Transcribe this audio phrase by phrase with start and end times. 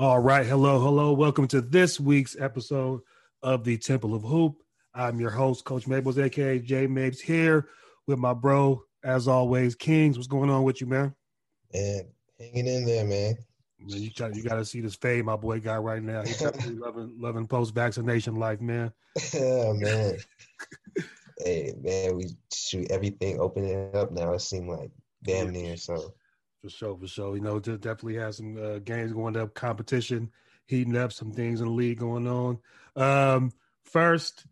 [0.00, 0.46] All right.
[0.46, 1.12] Hello, hello.
[1.12, 3.02] Welcome to this week's episode
[3.42, 4.62] of the Temple of Hoop.
[4.94, 7.68] I'm your host, Coach Mabels, aka Jay Mabes, here
[8.06, 10.16] with my bro, as always, Kings.
[10.16, 11.14] What's going on with you, man?
[11.74, 13.36] Man, hanging in there, man.
[13.78, 16.22] Man, you got you got to see this fade my boy got right now.
[16.22, 18.94] He's definitely loving loving post vaccination life, man.
[19.34, 20.16] yeah, oh, man.
[21.44, 24.32] hey, man, we shoot everything opening up now.
[24.32, 26.14] It seemed like damn near so.
[26.62, 27.36] For sure, for sure.
[27.36, 30.30] You know, definitely has some uh, games going up, competition
[30.66, 32.58] heating up, some things in the league going on.
[32.94, 33.50] Um,
[33.84, 34.44] first,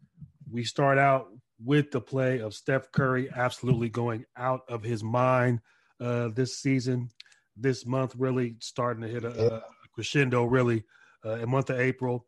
[0.51, 1.29] we start out
[1.63, 5.61] with the play of Steph Curry absolutely going out of his mind
[6.01, 7.11] uh, this season,
[7.57, 9.63] this month, really starting to hit a, a
[9.93, 10.85] crescendo, really.
[11.25, 12.27] Uh, in month of April,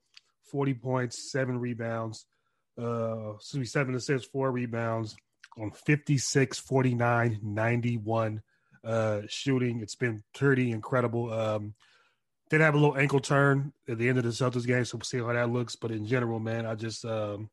[0.51, 2.27] 40 points, seven rebounds,
[2.79, 5.17] uh, excuse me, seven assists, four rebounds
[5.59, 8.43] on 56, 49, 91
[8.85, 9.81] uh, shooting.
[9.81, 11.33] It's been pretty incredible.
[11.33, 11.75] Um,
[12.51, 15.05] did have a little ankle turn at the end of the Celtics game, so we'll
[15.05, 15.77] see how that looks.
[15.77, 17.49] But in general, man, I just um,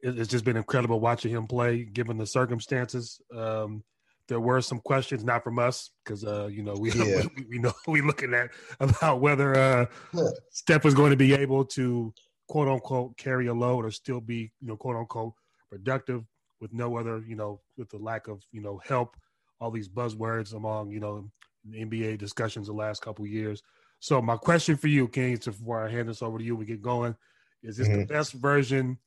[0.00, 3.20] it, it's just been incredible watching him play, given the circumstances.
[3.34, 3.84] Um,
[4.28, 7.22] there were some questions, not from us, because uh, you know we, yeah.
[7.36, 8.50] we, we know we looking at
[8.80, 9.86] about whether uh,
[10.50, 12.12] Steph was going to be able to
[12.48, 15.34] quote unquote carry a load or still be you know quote unquote
[15.70, 16.24] productive
[16.60, 19.16] with no other you know with the lack of you know help
[19.60, 21.30] all these buzzwords among you know
[21.68, 23.62] NBA discussions the last couple years.
[24.00, 26.82] So my question for you, King, before I hand this over to you, we get
[26.82, 27.16] going,
[27.62, 28.00] is this mm-hmm.
[28.00, 28.98] the best version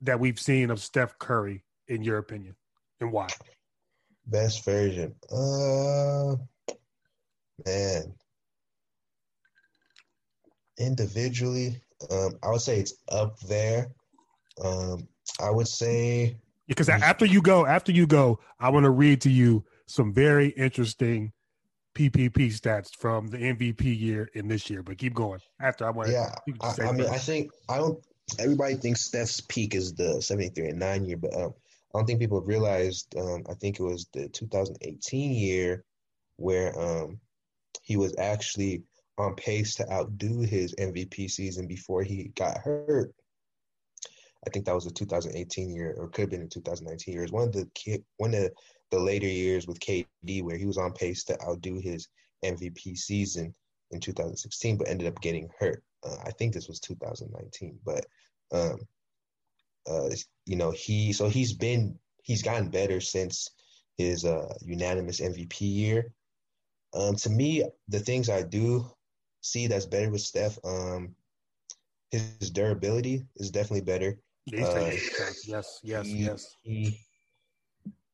[0.00, 2.56] that we've seen of Steph Curry in your opinion,
[3.00, 3.28] and why?
[4.26, 6.36] Best version, uh,
[7.66, 8.14] man.
[10.78, 11.78] Individually,
[12.10, 13.88] um, I would say it's up there.
[14.64, 15.06] Um,
[15.40, 16.36] I would say
[16.70, 20.50] because after you go, after you go, I want to read to you some very
[20.50, 21.32] interesting
[21.96, 24.80] PPP stats from the MVP year in this year.
[24.84, 25.40] But keep going.
[25.60, 27.98] After I want, yeah, I, I mean, I think I don't.
[28.38, 31.52] Everybody thinks Steph's peak is the seventy-three and nine year, but um,
[31.92, 33.16] I don't think people have realized.
[33.18, 35.84] Um, I think it was the 2018 year
[36.36, 37.18] where um,
[37.82, 38.84] he was actually
[39.18, 43.12] on pace to outdo his MVP season before he got hurt.
[44.46, 47.22] I think that was the 2018 year, or could have been the 2019 year.
[47.22, 48.50] It was one of the one of
[48.90, 52.08] the later years with KD where he was on pace to outdo his
[52.44, 53.54] MVP season
[53.90, 55.82] in 2016, but ended up getting hurt.
[56.02, 58.06] Uh, I think this was 2019, but
[58.52, 58.78] um,
[59.88, 60.08] uh,
[60.46, 63.50] you know he so he's been he's gotten better since
[63.98, 66.12] his uh, unanimous MVP year.
[66.94, 68.90] Um, to me, the things I do
[69.42, 71.14] see that's better with Steph, um,
[72.10, 74.18] his durability is definitely better.
[74.48, 74.90] Uh,
[75.46, 76.56] yes, yes, he, yes.
[76.62, 77.00] He,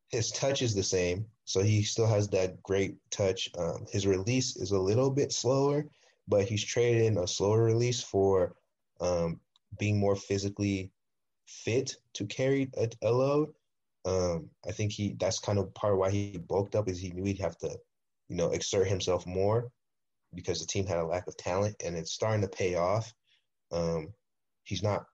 [0.09, 3.49] his touch is the same, so he still has that great touch.
[3.59, 5.87] Um, his release is a little bit slower,
[6.29, 8.55] but he's traded in a slower release for
[9.01, 9.41] um,
[9.79, 10.91] being more physically
[11.47, 13.53] fit to carry a, a load.
[14.05, 17.11] Um, I think he that's kind of part of why he bulked up is he
[17.11, 17.77] knew he'd have to,
[18.29, 19.71] you know, exert himself more
[20.35, 23.13] because the team had a lack of talent, and it's starting to pay off.
[23.73, 24.13] Um,
[24.65, 25.07] he's not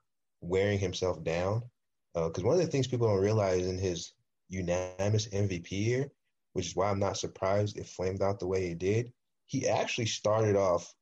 [0.42, 1.62] wearing himself down.
[2.14, 4.12] Because uh, one of the things people don't realize in his
[4.50, 6.10] unanimous MVP year,
[6.52, 9.12] which is why I'm not surprised it flamed out the way it did,
[9.46, 10.92] he actually started off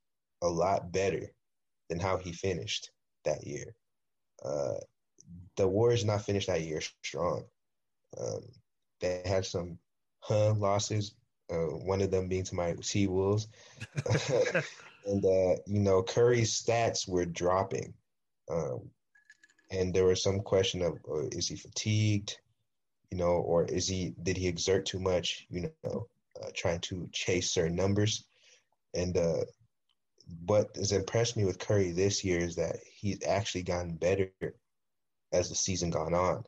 [0.43, 1.33] a lot better
[1.89, 2.91] than how he finished
[3.25, 3.75] that year.
[4.45, 4.75] Uh,
[5.57, 7.45] the Warriors not finished that year strong.
[8.19, 8.43] Um,
[9.01, 9.79] they had some
[10.21, 11.15] huh losses.
[11.51, 13.49] Uh, one of them being to my T-Wolves,
[15.07, 17.93] and uh, you know Curry's stats were dropping,
[18.49, 18.89] um,
[19.71, 22.39] and there was some question of uh, is he fatigued,
[23.11, 26.07] you know, or is he did he exert too much, you know,
[26.43, 28.25] uh, trying to chase certain numbers,
[28.95, 29.45] and uh,
[30.47, 34.31] what has impressed me with Curry this year is that he's actually gotten better
[35.33, 36.45] as the season gone on.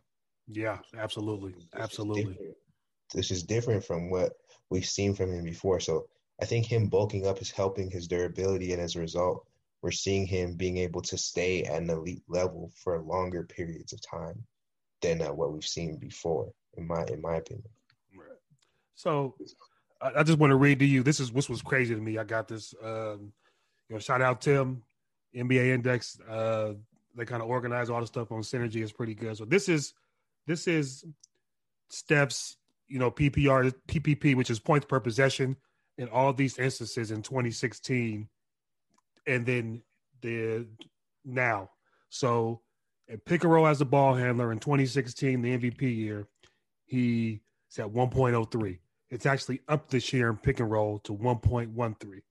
[0.46, 2.36] Yeah, absolutely, absolutely.
[3.14, 4.32] This is different from what
[4.70, 5.80] we've seen from him before.
[5.80, 6.06] So
[6.40, 9.46] I think him bulking up is helping his durability, and as a result,
[9.82, 14.00] we're seeing him being able to stay at an elite level for longer periods of
[14.00, 14.44] time
[15.02, 17.69] than uh, what we've seen before, in my in my opinion.
[18.94, 19.34] So
[20.00, 21.02] I, just want to read to you.
[21.02, 22.19] This is what was crazy to me.
[22.19, 22.75] I got this.
[22.82, 23.32] Um,
[23.88, 24.82] you know, shout out Tim,
[25.34, 26.19] NBA Index.
[26.20, 26.75] Uh,
[27.17, 28.82] they kind of organize all the stuff on synergy.
[28.82, 29.37] It's pretty good.
[29.37, 29.94] So this is
[30.46, 31.05] this is
[31.88, 32.56] Steph's
[32.88, 35.56] you know PPR PPP, which is points per possession,
[35.99, 38.29] in all these instances in 2016,
[39.26, 39.82] and then
[40.20, 40.66] the
[41.24, 41.70] now.
[42.08, 42.60] So,
[43.24, 46.28] pick and roll as a ball handler in 2016, the MVP year,
[46.84, 47.40] he's
[47.78, 48.78] at 1.03.
[49.10, 52.22] It's actually up this year in pick and roll to 1.13.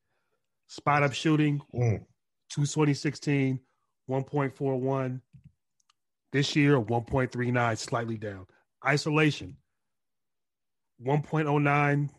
[0.67, 2.03] Spot up shooting, mm.
[2.49, 3.59] 2016,
[4.09, 5.21] 1.41.
[6.31, 8.45] This year, 1.39, slightly down.
[8.85, 9.57] Isolation,
[11.05, 12.09] 1.09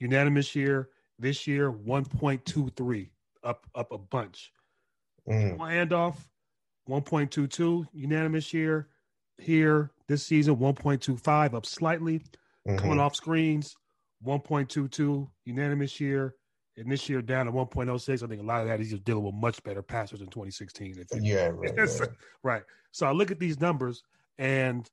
[0.00, 0.88] unanimous year.
[1.18, 3.10] This year, 1.23,
[3.48, 4.52] up up a bunch.
[5.28, 5.58] Mm.
[5.58, 6.16] Handoff,
[6.88, 8.88] 1.22 unanimous year.
[9.40, 12.18] Here this season, 1.25, up slightly.
[12.66, 12.76] Mm-hmm.
[12.76, 13.76] Coming off screens,
[14.26, 16.34] 1.22 unanimous year.
[16.76, 18.22] And this year down to 1.06.
[18.22, 21.04] I think a lot of that is just dealing with much better passers in 2016.
[21.20, 22.08] Yeah, right, right.
[22.42, 22.62] right.
[22.92, 24.02] So I look at these numbers
[24.38, 24.88] and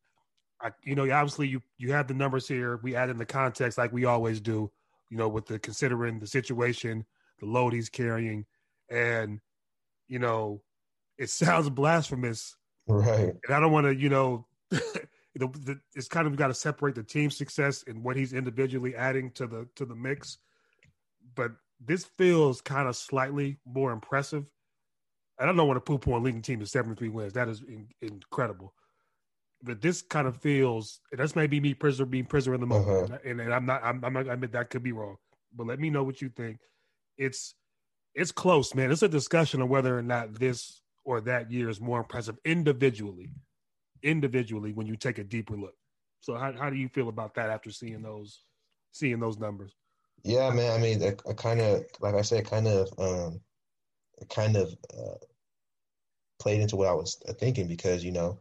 [0.61, 2.79] I, you know, obviously you you have the numbers here.
[2.81, 4.71] We add in the context like we always do,
[5.09, 7.05] you know, with the considering the situation,
[7.39, 8.45] the load he's carrying,
[8.89, 9.39] and
[10.07, 10.61] you know,
[11.17, 12.55] it sounds blasphemous,
[12.87, 13.33] right?
[13.45, 14.47] And I don't want to, you know,
[15.95, 19.47] it's kind of got to separate the team success and what he's individually adding to
[19.47, 20.37] the to the mix.
[21.35, 24.49] But this feels kind of slightly more impressive.
[25.37, 27.33] And I don't know what a poo poo on leading team to 73 wins.
[27.33, 28.73] That is in, incredible
[29.65, 33.11] but this kind of feels and that's maybe me prisoner being prisoner in the moment
[33.11, 33.17] uh-huh.
[33.25, 35.17] and, and, i'm not i'm, I'm not i admit that could be wrong
[35.53, 36.59] but let me know what you think
[37.17, 37.55] it's
[38.13, 38.91] it's close man.
[38.91, 43.31] It's a discussion of whether or not this or that year is more impressive individually
[44.03, 45.73] individually when you take a deeper look.
[46.19, 48.41] So how, how do you feel about that after seeing those
[48.91, 49.73] seeing those numbers?
[50.23, 50.79] Yeah man.
[50.79, 53.41] I mean i, I kind of like i said kind of um
[54.29, 55.17] kind of uh,
[56.39, 58.39] played into what i was thinking because you know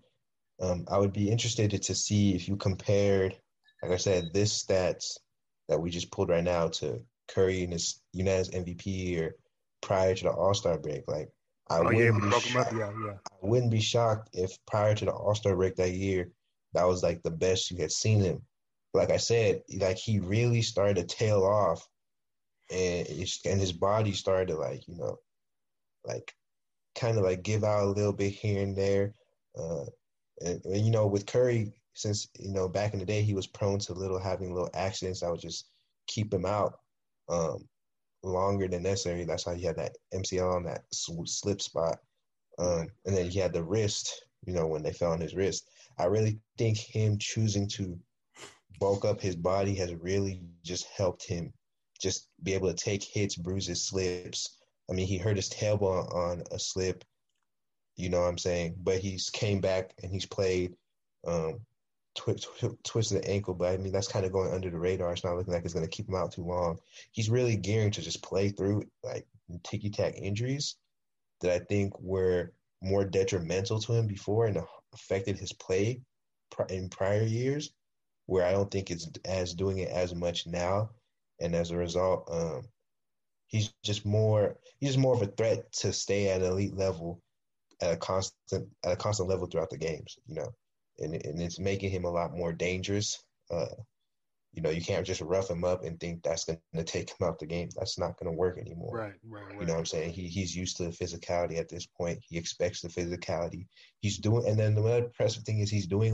[0.60, 3.36] um, I would be interested to see if you compared,
[3.82, 5.18] like I said, this stats
[5.68, 9.36] that we just pulled right now to Curry and his unanimous MVP year
[9.80, 11.06] prior to the All Star break.
[11.08, 11.30] Like,
[11.70, 13.14] I, oh, wouldn't yeah, be shocked, yeah, yeah.
[13.26, 16.30] I wouldn't be shocked if prior to the All Star break that year,
[16.72, 18.42] that was like the best you had seen him.
[18.92, 21.86] Like I said, like he really started to tail off,
[22.70, 25.18] and and his body started to like you know,
[26.04, 26.32] like
[26.94, 29.12] kind of like give out a little bit here and there.
[29.58, 29.84] Uh,
[30.44, 33.46] and, and, you know, with Curry, since you know back in the day he was
[33.46, 35.68] prone to little having little accidents that would just
[36.06, 36.74] keep him out
[37.28, 37.68] um,
[38.22, 39.24] longer than necessary.
[39.24, 41.98] That's how he had that MCL on that slip spot,
[42.58, 44.24] um, and then he had the wrist.
[44.46, 47.98] You know, when they fell on his wrist, I really think him choosing to
[48.78, 51.52] bulk up his body has really just helped him
[52.00, 54.58] just be able to take hits, bruises, slips.
[54.90, 57.04] I mean, he hurt his tailbone on a slip
[57.96, 58.74] you know what I'm saying?
[58.82, 60.74] But he's came back and he's played,
[61.26, 61.60] um,
[62.14, 63.54] twi- twi- twisted the ankle.
[63.54, 65.12] But I mean, that's kind of going under the radar.
[65.12, 66.78] It's not looking like it's going to keep him out too long.
[67.12, 69.26] He's really gearing to just play through like
[69.62, 70.76] ticky tack injuries
[71.40, 72.52] that I think were
[72.82, 74.58] more detrimental to him before and
[74.92, 76.00] affected his play
[76.68, 77.72] in prior years.
[78.26, 80.90] Where I don't think it's as doing it as much now,
[81.40, 82.62] and as a result, um,
[83.48, 87.20] he's just more he's just more of a threat to stay at elite level
[87.82, 90.16] at a constant at a constant level throughout the games.
[90.26, 90.54] You know,
[90.98, 93.22] and and it's making him a lot more dangerous.
[93.50, 93.66] Uh,
[94.52, 97.26] you know, you can't just rough him up and think that's going to take him
[97.26, 97.68] out the game.
[97.76, 98.96] That's not going to work anymore.
[98.96, 99.60] Right, right, right.
[99.60, 100.12] You know what I'm saying?
[100.12, 102.20] He he's used to the physicality at this point.
[102.22, 103.66] He expects the physicality.
[104.00, 106.12] He's doing, and then the other impressive thing is he's doing.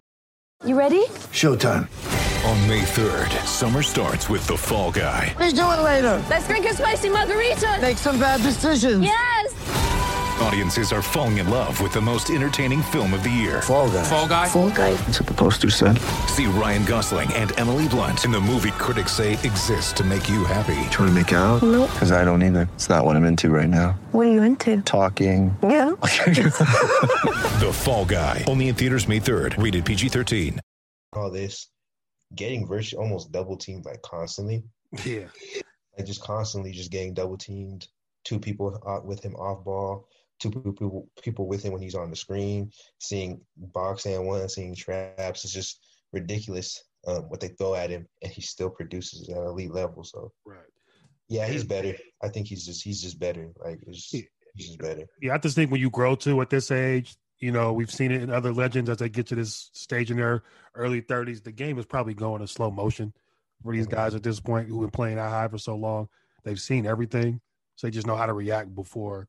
[0.64, 1.04] You ready?
[1.32, 1.88] Showtime.
[2.44, 5.34] On May 3rd, summer starts with The Fall Guy.
[5.38, 6.24] Let's do it later.
[6.30, 7.78] Let's drink a spicy margarita.
[7.82, 9.04] Make some bad decisions.
[9.04, 9.49] Yes.
[10.40, 13.60] Audiences are falling in love with the most entertaining film of the year.
[13.62, 14.02] Fall guy.
[14.04, 14.48] Fall guy.
[14.48, 14.94] Fall guy.
[14.94, 15.98] That's what the poster said.
[16.28, 20.44] See Ryan Gosling and Emily Blunt in the movie critics say exists to make you
[20.44, 20.80] happy.
[20.90, 21.62] Trying to make it out?
[21.62, 21.90] Nope.
[21.92, 22.68] Because I don't either.
[22.74, 23.92] It's not what I'm into right now.
[24.12, 24.80] What are you into?
[24.82, 25.54] Talking.
[25.62, 25.90] Yeah.
[27.60, 28.42] The Fall Guy.
[28.46, 29.62] Only in theaters May 3rd.
[29.62, 30.58] Rated PG-13.
[31.12, 31.68] All this
[32.34, 34.62] getting virtually almost double teamed like constantly,
[35.04, 35.26] Yeah.
[35.98, 37.86] like just constantly just getting double teamed.
[38.24, 40.06] Two people with him off ball,
[40.40, 44.74] two people people with him when he's on the screen, seeing box and one, seeing
[44.74, 45.44] traps.
[45.44, 45.80] It's just
[46.12, 50.02] ridiculous um, what they throw at him, and he still produces at an elite level.
[50.04, 50.58] So Right.
[51.28, 51.94] yeah, he's better.
[52.22, 53.52] I think he's just he's just better.
[53.64, 54.22] Like it's, Yeah.
[54.54, 55.06] he's just better.
[55.20, 58.10] Yeah, I just think when you grow to at this age, you know, we've seen
[58.10, 60.42] it in other legends as they get to this stage in their
[60.74, 61.42] early 30s.
[61.42, 63.14] The game is probably going in slow motion
[63.62, 66.08] for these guys at this point who've been playing that high for so long.
[66.44, 67.40] They've seen everything,
[67.76, 69.28] so they just know how to react before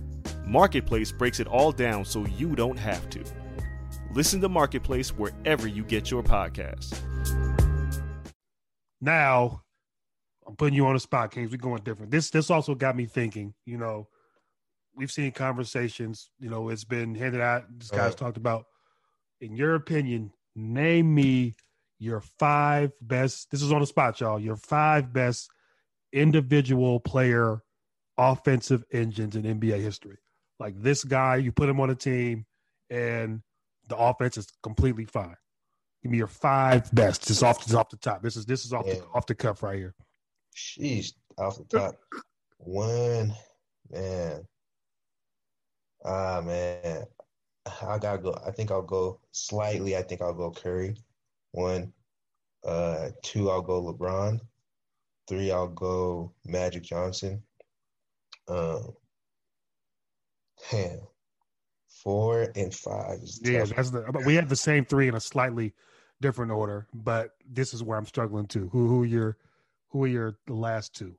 [0.51, 3.23] Marketplace breaks it all down so you don't have to.
[4.13, 6.99] Listen to Marketplace wherever you get your podcasts.
[8.99, 9.61] now
[10.45, 11.51] I'm putting you on the spot, Kings.
[11.51, 12.11] We're going different.
[12.11, 13.53] This this also got me thinking.
[13.65, 14.09] You know,
[14.93, 16.29] we've seen conversations.
[16.37, 17.63] You know, it's been handed out.
[17.79, 18.17] This guy's Right.
[18.17, 18.65] talked about.
[19.39, 21.55] In your opinion, name me
[21.97, 23.49] your five best.
[23.51, 24.37] This is on the spot, y'all.
[24.37, 25.49] Your five best
[26.11, 27.61] individual player
[28.17, 30.17] offensive engines in NBA history.
[30.61, 32.45] Like this guy, you put him on a team,
[32.91, 33.41] and
[33.87, 35.35] the offense is completely fine.
[36.03, 37.27] Give me your five best.
[37.27, 38.21] Just off, just off the top.
[38.21, 39.95] This is this is off the off the cuff right here.
[40.55, 41.95] Sheesh, off the top.
[42.59, 43.33] One,
[43.89, 44.45] man.
[46.05, 47.05] Ah, man.
[47.65, 48.39] I gotta go.
[48.45, 49.97] I think I'll go slightly.
[49.97, 50.95] I think I'll go Curry.
[51.53, 51.91] One.
[52.63, 54.39] Uh, two, I'll go LeBron.
[55.27, 57.41] Three, I'll go Magic Johnson.
[58.47, 58.93] Um,
[60.73, 61.01] man.
[62.03, 63.75] Four and five is Yeah, tough.
[63.75, 64.01] that's the.
[64.11, 65.73] but We have the same three in a slightly
[66.19, 68.69] different order, but this is where I'm struggling too.
[68.71, 69.37] Who who your
[69.89, 71.15] who are your the last two?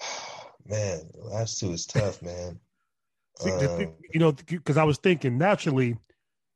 [0.66, 2.58] Man, the last two is tough, man.
[3.40, 5.96] See, Um, thing- you know, because I was thinking naturally,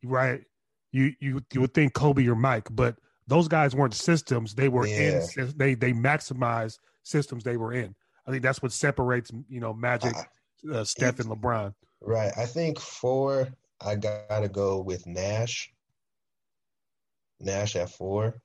[0.04, 0.42] right?
[0.90, 4.54] You you you would think Kobe or Mike, but those guys weren't systems.
[4.54, 4.92] They were in.
[5.14, 5.18] Yeah.
[5.21, 7.94] sys- They they maximized systems they were in.
[8.26, 10.26] I think that's what separates you know Magic, I-
[10.71, 11.75] uh, Steph, and LeBron.
[12.00, 12.33] Right.
[12.37, 13.49] I think four,
[13.81, 15.73] I gotta go with Nash.
[17.40, 18.40] Nash at four.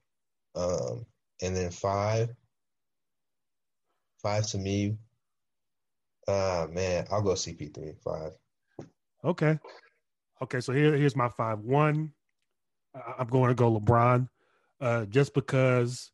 [0.56, 1.06] Um,
[1.42, 2.30] and then five.
[4.22, 4.98] Five to me.
[6.28, 7.96] Ah man, I'll go CP3.
[8.04, 8.32] Five.
[9.24, 9.58] Okay.
[10.42, 11.60] Okay, so here, here's my five.
[11.60, 12.12] One,
[13.18, 14.28] I'm going to go LeBron,
[14.80, 16.12] uh, just because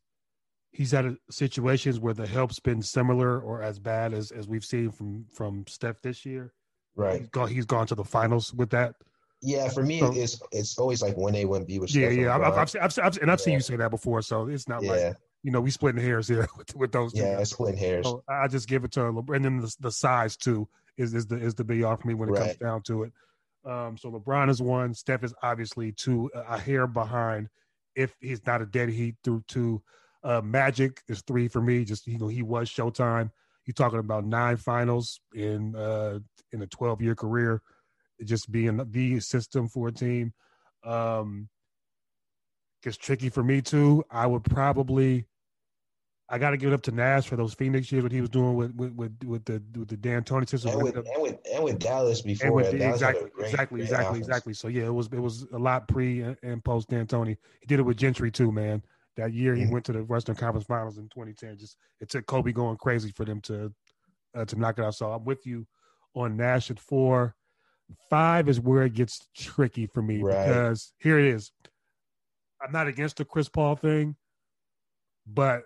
[0.74, 4.64] he's had a, situations where the help's been similar or as bad as as we've
[4.64, 6.52] seen from from Steph this year.
[6.96, 7.20] Right.
[7.20, 7.48] He's gone.
[7.48, 8.94] He's gone to the finals with that.
[9.40, 12.18] Yeah, for me, So- it's it's always like one A, one B with Yeah, Steph
[12.18, 12.34] yeah.
[12.34, 15.16] I've, I've, I've, I've, and I've seen you say that before, so it's not like
[15.42, 18.06] you know we splitting hairs here with, with those yeah, it's splitting hairs.
[18.06, 21.26] So I just give it to LeBron, and then the, the size too is is
[21.26, 23.12] the is the big off for me when it comes down to it.
[23.66, 24.94] Um, so LeBron is one.
[24.94, 27.48] Steph is obviously two, a a hair behind.
[27.94, 29.82] If he's not a dead heat through two,
[30.24, 31.84] uh, Magic is three for me.
[31.84, 33.30] Just you know he was Showtime.
[33.66, 36.18] You're talking about nine finals in uh
[36.52, 37.62] in a 12 year career,
[38.24, 40.32] just being the system for a team.
[40.84, 41.48] Um,
[42.82, 44.04] gets tricky for me too.
[44.10, 45.26] I would probably
[46.28, 48.30] I got to give it up to Nash for those Phoenix years, what he was
[48.30, 50.72] doing with with with, with the with the D'Antoni system.
[50.72, 54.06] And with, and with and with Dallas before with- Dallas exactly, great- exactly, great exactly,
[54.08, 54.26] offense.
[54.26, 54.54] exactly.
[54.54, 57.36] So yeah, it was it was a lot pre and- and post D'Antoni.
[57.60, 58.82] He did it with Gentry too, man.
[59.16, 59.70] That year he Mhm.
[59.72, 61.56] went to the Western Conference Finals in 2010.
[61.56, 63.72] Just it took Kobe going crazy for them to
[64.34, 64.94] uh, to knock it out.
[64.96, 65.66] So I'm with you
[66.14, 67.36] on Nash at four.
[68.10, 70.46] Five is where it gets tricky for me Right.
[70.48, 71.52] because here it is.
[72.60, 74.16] I'm not against the Chris Paul thing,
[75.26, 75.62] but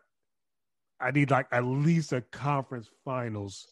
[1.01, 3.67] I need like at least a conference finals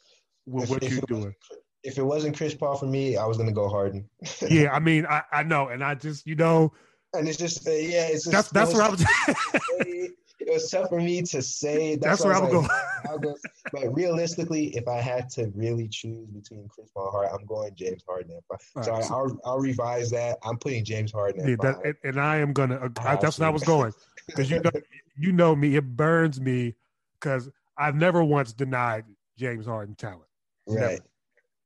[0.47, 1.35] with If- what if you're doing.
[1.83, 4.09] If it wasn't Chris Paul for me, I was gonna go Harden.
[4.49, 6.73] yeah, I mean, I, I know, and I just, you know,
[7.14, 9.04] and it's just uh, yeah, it's just that's that's what I was
[10.38, 11.96] it was tough for me to say.
[11.96, 12.68] That's, where I'm going.
[13.20, 13.34] Go,
[13.72, 18.02] but realistically, if I had to really choose between Chris Paul Harden, I'm going James
[18.08, 18.38] Harden.
[18.82, 19.10] So right.
[19.10, 20.38] I'll, I'll revise that.
[20.44, 21.48] I'm putting James Harden.
[21.48, 22.76] Yeah, that, and, and, I am gonna.
[22.76, 23.92] Uh, that's what I was going
[24.26, 24.70] because you know,
[25.18, 25.76] you know me.
[25.76, 26.75] It burns me
[27.18, 27.48] because
[27.78, 29.04] I've never once denied
[29.38, 30.22] James Harden talent.
[30.66, 30.80] Right.
[30.80, 30.98] Never.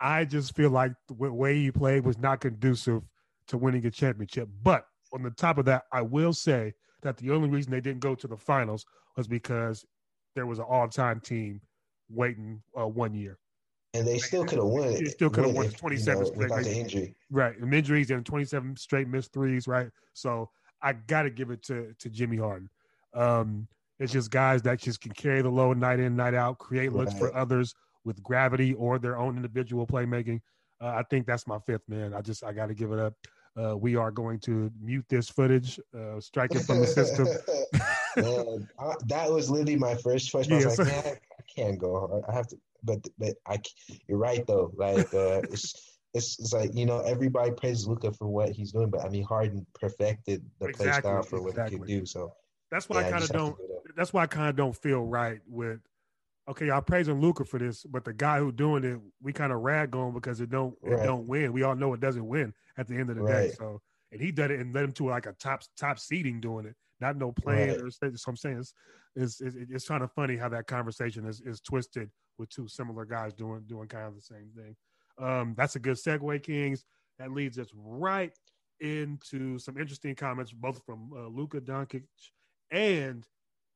[0.00, 3.02] I just feel like the way he played was not conducive
[3.48, 4.48] to winning a championship.
[4.62, 8.00] But on the top of that, I will say that the only reason they didn't
[8.00, 8.84] go to the finals
[9.16, 9.84] was because
[10.34, 11.60] there was an all-time team
[12.08, 13.38] waiting uh, one year.
[13.94, 14.94] And they still could have won.
[14.94, 17.14] They still could have won 27 you know, straight the injury.
[17.30, 17.58] Right.
[17.58, 19.88] And injuries and 27 straight missed threes, right?
[20.12, 20.48] So
[20.80, 22.70] I got to give it to, to Jimmy Harden.
[23.14, 23.66] Um,
[23.98, 27.12] it's just guys that just can carry the load night in, night out, create looks
[27.14, 27.20] right.
[27.20, 27.74] for others
[28.04, 30.40] with gravity or their own individual playmaking.
[30.80, 32.14] Uh, I think that's my fifth man.
[32.14, 33.14] I just I got to give it up.
[33.56, 37.26] Uh, we are going to mute this footage, uh, strike it from the system.
[38.16, 40.54] man, I, that was literally my first question.
[40.54, 42.22] I was like, man, I can't go.
[42.28, 43.58] I have to, but but I.
[44.08, 44.72] You're right though.
[44.76, 45.86] Like uh, it's.
[46.12, 49.22] It's, it's like you know everybody praises Luka for what he's doing, but I mean
[49.22, 51.76] Harden perfected the exactly, play style for what exactly.
[51.76, 52.04] he could do.
[52.04, 52.32] So
[52.68, 53.56] that's why yeah, I kind of don't.
[53.96, 55.78] That's why I kind of don't feel right with
[56.50, 59.60] okay, y'all praising Luka for this, but the guy who doing it, we kind of
[59.60, 61.00] rag on because it don't right.
[61.00, 61.52] it don't win.
[61.52, 63.48] We all know it doesn't win at the end of the right.
[63.48, 63.54] day.
[63.56, 63.80] So
[64.12, 66.74] and he did it and led him to like a top top seeding doing it,
[67.00, 67.80] not no plan right.
[67.80, 68.74] or so I'm saying it's,
[69.14, 73.04] it's, it's, it's kind of funny how that conversation is, is twisted with two similar
[73.04, 74.76] guys doing doing kind of the same thing.
[75.18, 76.84] Um, that's a good segue, Kings.
[77.18, 78.32] That leads us right
[78.80, 82.04] into some interesting comments, both from uh, Luka Doncic
[82.70, 83.26] and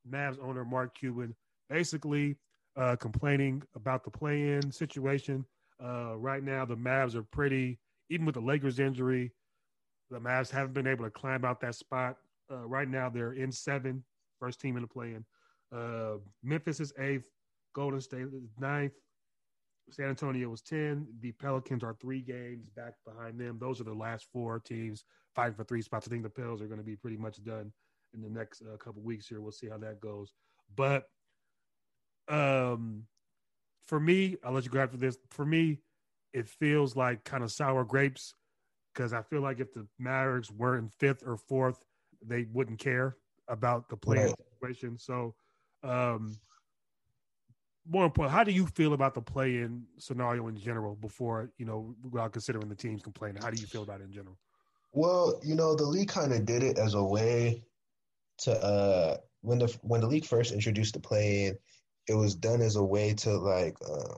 [0.09, 1.35] Mavs owner Mark Cuban.
[1.69, 2.37] Basically,
[2.77, 5.45] uh, complaining about the play-in situation.
[5.83, 7.79] Uh, right now, the Mavs are pretty,
[8.09, 9.31] even with the Lakers injury,
[10.09, 12.17] the Mavs haven't been able to climb out that spot.
[12.51, 14.03] Uh, right now, they're in seven,
[14.39, 15.25] first team in the play-in.
[15.75, 17.25] Uh, Memphis is eighth,
[17.73, 18.93] Golden State is ninth,
[19.91, 21.07] San Antonio was 10.
[21.21, 23.57] The Pelicans are three games back behind them.
[23.59, 25.03] Those are the last four teams
[25.35, 26.07] fighting for three spots.
[26.07, 27.71] I think the Pels are going to be pretty much done
[28.13, 29.41] in the next uh, couple weeks here.
[29.41, 30.33] We'll see how that goes.
[30.75, 31.09] But
[32.27, 33.03] um,
[33.85, 35.17] for me, I'll let you go after this.
[35.29, 35.79] For me,
[36.33, 38.33] it feels like kind of sour grapes
[38.93, 41.83] because I feel like if the Mavericks were in fifth or fourth,
[42.25, 44.35] they wouldn't care about the play right.
[44.53, 44.97] situation.
[44.97, 45.35] So,
[45.83, 46.37] um,
[47.87, 51.95] more important, how do you feel about the play-in scenario in general before you know
[52.09, 53.41] without considering the teams complaining?
[53.41, 54.37] How do you feel about it in general?
[54.91, 57.63] Well, you know, the league kind of did it as a way
[58.39, 61.55] to uh when the when the league first introduced the play-in,
[62.07, 64.15] it was done as a way to like uh,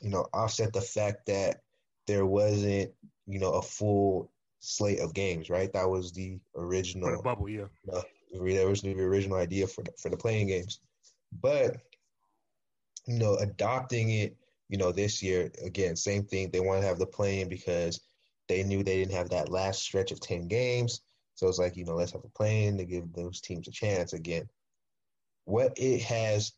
[0.00, 1.62] you know offset the fact that
[2.06, 2.90] there wasn't
[3.26, 5.72] you know a full slate of games right?
[5.72, 7.66] That was the original the bubble yeah.
[7.92, 10.80] uh, that was the original idea for for the play-in games.
[11.40, 11.76] But
[13.06, 14.36] you know adopting it
[14.68, 16.50] you know this year again same thing.
[16.50, 18.00] They want to have the play-in because
[18.48, 21.02] they knew they didn't have that last stretch of 10 games.
[21.34, 24.12] So it's like you know let's have a play-in to give those teams a chance
[24.12, 24.48] again.
[25.44, 26.52] What it has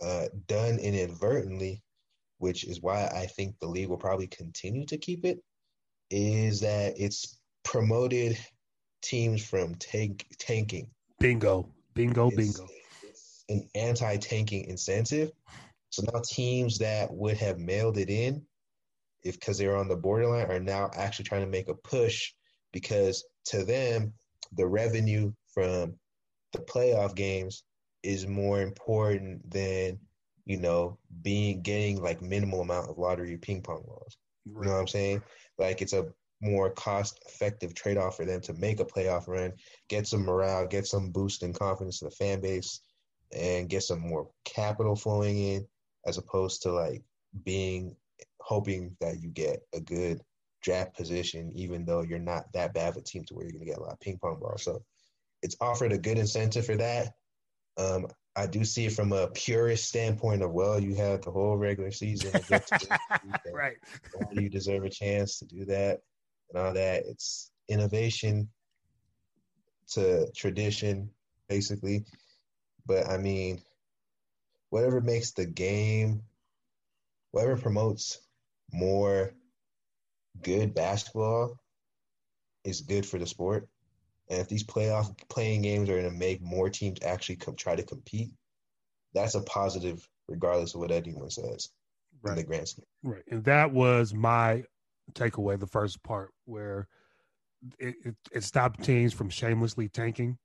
[0.00, 1.82] uh, done inadvertently,
[2.38, 5.40] which is why I think the league will probably continue to keep it,
[6.10, 8.38] is that it's promoted
[9.02, 10.90] teams from tank, tanking.
[11.20, 12.68] Bingo, bingo, it's, bingo.
[13.02, 15.32] It's an anti-tanking incentive.
[15.90, 18.42] So now teams that would have mailed it in,
[19.24, 22.32] if because they're on the borderline, are now actually trying to make a push
[22.72, 24.12] because to them
[24.52, 25.94] the revenue from
[26.52, 27.64] the playoff games
[28.08, 29.98] is more important than
[30.46, 34.16] you know being getting like minimal amount of lottery ping pong balls.
[34.46, 34.62] Right.
[34.62, 35.22] You know what I'm saying?
[35.58, 36.06] Like it's a
[36.40, 39.52] more cost effective trade off for them to make a playoff run,
[39.90, 42.80] get some morale, get some boost in confidence to the fan base,
[43.36, 45.66] and get some more capital flowing in,
[46.06, 47.02] as opposed to like
[47.44, 47.94] being
[48.40, 50.22] hoping that you get a good
[50.62, 53.66] draft position, even though you're not that bad of a team to where you're going
[53.66, 54.62] to get a lot of ping pong balls.
[54.62, 54.82] So
[55.42, 57.12] it's offered a good incentive for that.
[57.78, 61.56] Um, I do see it from a purist standpoint of well, you had the whole
[61.56, 62.32] regular season,
[63.52, 63.76] right?
[64.32, 66.00] You deserve a chance to do that
[66.50, 67.04] and all that.
[67.06, 68.48] It's innovation
[69.92, 71.10] to tradition,
[71.48, 72.04] basically.
[72.86, 73.60] But I mean,
[74.70, 76.22] whatever makes the game,
[77.30, 78.18] whatever promotes
[78.72, 79.34] more
[80.42, 81.58] good basketball
[82.64, 83.68] is good for the sport.
[84.30, 87.74] And if these playoff play-in games are going to make more teams actually come try
[87.74, 88.30] to compete,
[89.14, 91.70] that's a positive, regardless of what anyone says
[92.22, 92.32] right.
[92.32, 92.84] in the grand scheme.
[93.02, 94.64] Right, and that was my
[95.12, 95.58] takeaway.
[95.58, 96.88] The first part where
[97.78, 100.38] it, it, it stopped teams from shamelessly tanking.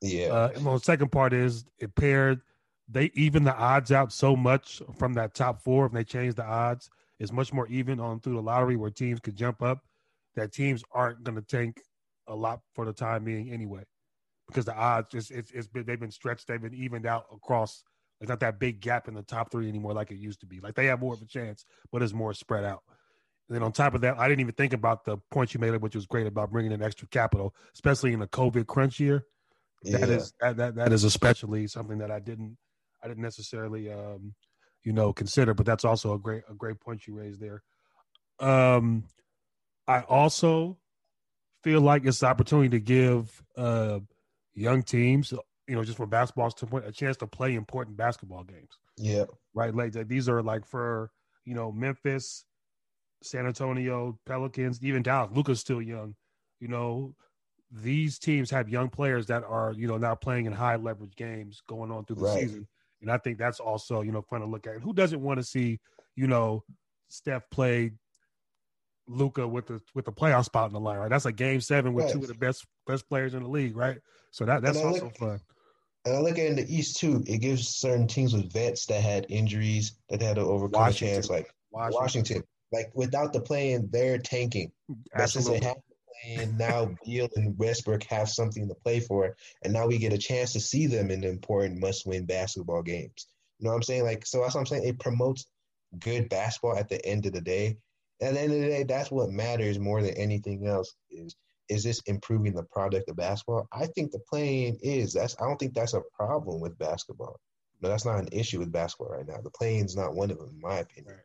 [0.00, 0.28] Yeah.
[0.28, 2.40] Uh, and the second part is it paired.
[2.88, 5.86] They even the odds out so much from that top four.
[5.86, 9.20] If they change the odds, it's much more even on through the lottery where teams
[9.20, 9.84] could jump up.
[10.34, 11.80] That teams aren't going to tank
[12.28, 13.84] a lot for the time being anyway,
[14.48, 16.46] because the odds it's it's, it's been they've been stretched.
[16.48, 17.84] They've been evened out across.
[18.20, 20.60] It's not that big gap in the top three anymore like it used to be.
[20.60, 22.82] Like they have more of a chance, but it's more spread out.
[23.48, 25.74] And then on top of that, I didn't even think about the point you made,
[25.76, 29.26] which was great about bringing in extra capital, especially in a COVID crunch year.
[29.82, 30.06] That Yeah.
[30.08, 32.56] is that, that that is especially something that I didn't
[33.02, 34.34] I didn't necessarily um
[34.84, 37.62] you know consider, but that's also a great a great point you raised there.
[38.38, 39.04] Um
[39.88, 40.78] I also
[41.62, 44.00] feel like it's the opportunity to give uh
[44.54, 45.32] young teams,
[45.66, 49.24] you know, just from basketball standpoint, a chance to play important basketball games Yeah.
[49.54, 49.74] right?
[49.74, 51.10] Like these are like for
[51.44, 52.44] you know Memphis,
[53.22, 55.30] San Antonio, Pelicans, even Dallas.
[55.34, 56.14] Luka's still young.
[56.60, 57.14] You know,
[57.70, 61.62] these teams have young players that are you know now playing in high leverage games
[61.66, 62.40] going on through the Right.
[62.40, 62.68] season,
[63.00, 64.74] and I think that's also you know fun to look at.
[64.74, 65.80] And who doesn't want to see
[66.16, 66.64] you know
[67.08, 67.92] Steph play
[69.06, 70.98] Luka with the with the playoff spot in the line?
[70.98, 73.76] Right, that's a game seven with two of the best best players in the league,
[73.76, 73.98] right?
[74.30, 75.40] So that that's also look- fun.
[76.04, 77.22] And I look at it in the East too.
[77.28, 81.08] It gives certain teams with vets that had injuries that had to overcome Washington.
[81.08, 82.42] a chance, like Washington.
[82.72, 84.72] Like without the play-in, they're tanking.
[85.14, 89.36] But since they have the play-in, now Beal and Westbrook have something to play for,
[89.62, 93.28] and now we get a chance to see them in the important must-win basketball games.
[93.60, 94.02] You know what I'm saying?
[94.02, 94.84] Like, so that's what I'm saying.
[94.84, 95.46] It promotes
[96.00, 97.76] good basketball at the end of the day.
[98.22, 100.94] At the end of the day, that's what matters more than anything else.
[101.10, 101.34] Is
[101.68, 103.66] is this improving the product of basketball?
[103.72, 105.14] I think the play-in is.
[105.14, 105.36] That's.
[105.40, 107.40] I don't think that's a problem with basketball.
[107.80, 109.38] No, that's not an issue with basketball right now.
[109.42, 111.16] The play-in is not one of them, in my opinion.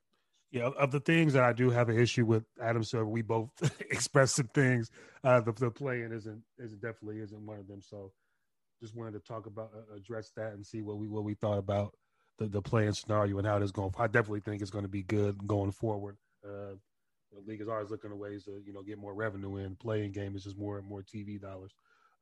[0.50, 3.50] Yeah, of the things that I do have an issue with Adam Silver, we both
[3.92, 4.90] expressed some things.
[5.24, 7.82] Uh, the the play-in isn't isn't definitely isn't one of them.
[7.82, 8.12] So,
[8.82, 11.58] just wanted to talk about uh, address that and see what we what we thought
[11.58, 11.94] about
[12.38, 13.94] the the play-in scenario and how it is going.
[13.98, 16.18] I definitely think it's going to be good going forward.
[16.46, 16.76] Uh,
[17.32, 19.76] the league is always looking at ways to you know get more revenue in.
[19.76, 21.72] Play-in game is just more and more TV dollars.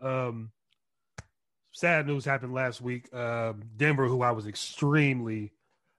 [0.01, 0.51] Um,
[1.71, 3.13] sad news happened last week.
[3.13, 5.51] Um, Denver, who I was extremely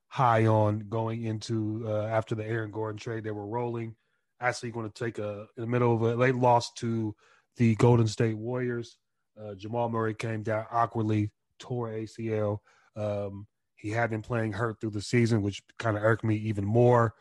[0.08, 3.24] high on going into uh, after the Aaron Gordon trade.
[3.24, 3.94] They were rolling.
[4.40, 7.14] Actually, going to take a in the middle of a they lost to
[7.56, 8.98] the Golden State Warriors.
[9.40, 12.58] Uh, Jamal Murray came down awkwardly, tore ACL.
[12.96, 16.64] Um, he had been playing hurt through the season, which kind of irked me even
[16.64, 17.14] more.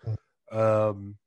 [0.52, 1.18] Um,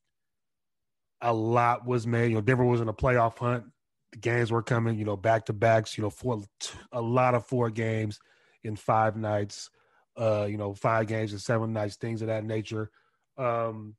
[1.21, 2.31] a lot was made.
[2.31, 3.65] You know, Denver was in a playoff hunt.
[4.13, 4.99] The games were coming.
[4.99, 5.99] You know, back to backs.
[5.99, 6.43] You know, for
[6.93, 8.19] a lot of four games
[8.65, 9.71] in five nights
[10.19, 12.91] uh, you know, five games and seven nights, things of that nature.
[13.37, 13.95] Um,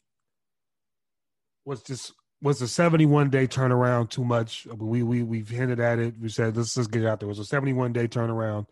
[1.65, 4.67] was just was the seventy one day turnaround too much?
[4.77, 6.15] We we we've hinted at it.
[6.19, 7.29] We said let's just get out there.
[7.29, 8.67] Was a seventy one day turnaround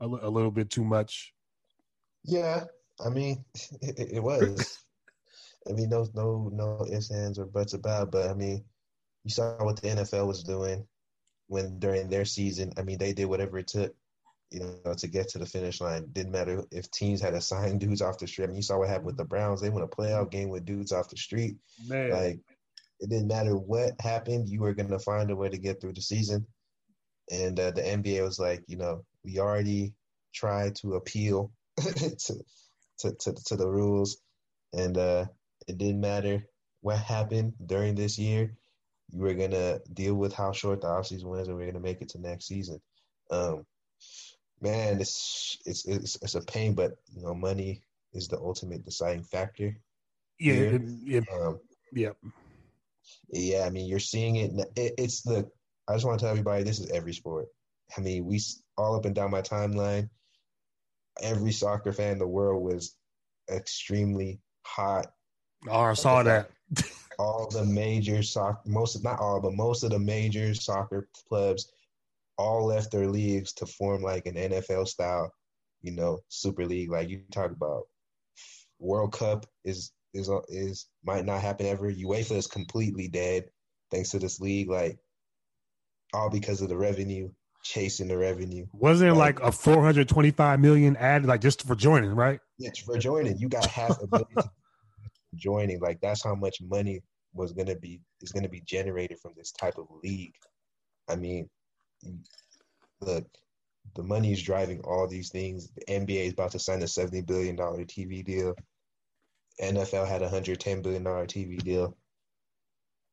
[0.00, 1.32] a, a little bit too much?
[2.24, 2.64] Yeah,
[3.04, 3.44] I mean,
[3.82, 4.78] it, it was.
[5.68, 8.10] I mean, no, no, no ifs, ands, or buts about.
[8.10, 8.64] But I mean,
[9.24, 10.86] you saw what the NFL was doing
[11.46, 12.72] when during their season.
[12.76, 13.94] I mean, they did whatever it took,
[14.50, 16.08] you know, to get to the finish line.
[16.12, 18.44] Didn't matter if teams had assigned dudes off the street.
[18.44, 19.60] I mean, you saw what happened with the Browns.
[19.60, 21.56] They won a playoff game with dudes off the street.
[21.86, 22.40] Man, Like,
[23.00, 24.48] it didn't matter what happened.
[24.48, 26.46] You were gonna find a way to get through the season.
[27.30, 29.94] And uh, the NBA was like, you know, we already
[30.34, 32.44] tried to appeal to,
[32.98, 34.18] to to to the rules,
[34.72, 35.26] and uh,
[35.68, 36.44] it didn't matter
[36.80, 38.54] what happened during this year.
[39.10, 42.08] You were gonna deal with how short the offseason was, and we're gonna make it
[42.10, 42.80] to next season.
[43.30, 43.66] Um,
[44.60, 49.24] man, it's it's it's it's a pain, but you know, money is the ultimate deciding
[49.24, 49.76] factor.
[50.38, 51.60] yeah, it, it, Um,
[51.92, 52.10] yeah,
[53.30, 54.52] yeah, I mean, you're seeing it.
[54.76, 54.94] it.
[54.98, 55.48] It's the.
[55.88, 57.46] I just want to tell everybody, this is every sport.
[57.96, 58.40] I mean, we
[58.78, 60.08] all up and down my timeline.
[61.20, 62.96] Every soccer fan in the world was
[63.50, 65.06] extremely hot.
[65.68, 66.50] Oh, I saw that.
[67.18, 71.70] All the major soccer, most not all, but most of the major soccer clubs,
[72.38, 75.32] all left their leagues to form like an NFL style,
[75.82, 76.90] you know, Super League.
[76.90, 77.82] Like you talk about,
[78.78, 81.92] World Cup is is is might not happen ever.
[81.92, 83.44] UEFA is completely dead
[83.90, 84.70] thanks to this league.
[84.70, 84.98] Like
[86.12, 87.30] all because of the revenue,
[87.62, 88.66] chasing the revenue.
[88.72, 92.40] Wasn't it like a four hundred twenty five million ad like just for joining, right?
[92.58, 93.38] It's for joining.
[93.38, 94.26] You got half a billion
[95.36, 95.80] joining.
[95.80, 97.00] Like that's how much money
[97.34, 100.34] was gonna be is gonna be generated from this type of league.
[101.08, 101.48] I mean,
[103.00, 103.26] look,
[103.94, 105.70] the money is driving all these things.
[105.70, 108.54] The NBA is about to sign a seventy billion dollar TV deal.
[109.60, 111.96] NFL had a hundred ten billion dollar TV deal.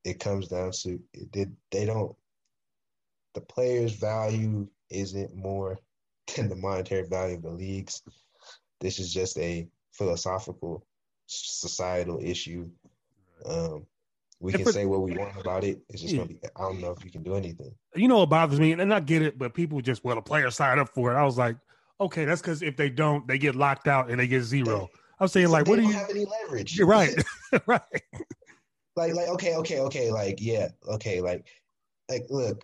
[0.03, 2.15] It comes down to it did they don't
[3.33, 5.77] the players value isn't more
[6.35, 8.01] than the monetary value of the leagues.
[8.81, 10.85] This is just a philosophical,
[11.29, 12.69] societal issue.
[13.45, 13.85] Um,
[14.41, 15.81] we can say what we want about it.
[15.89, 16.39] It's just gonna be.
[16.55, 17.75] I don't know if you can do anything.
[17.95, 20.49] You know what bothers me, and I get it, but people just well, a player
[20.49, 21.17] signed up for it.
[21.17, 21.57] I was like,
[21.99, 24.89] okay, that's because if they don't, they get locked out and they get zero.
[25.19, 26.77] I'm saying like, they what do you have any leverage?
[26.77, 27.13] You're right,
[27.65, 27.81] right.
[28.95, 31.45] Like, like, okay, okay, okay, like, yeah, okay, like,
[32.09, 32.63] like, look,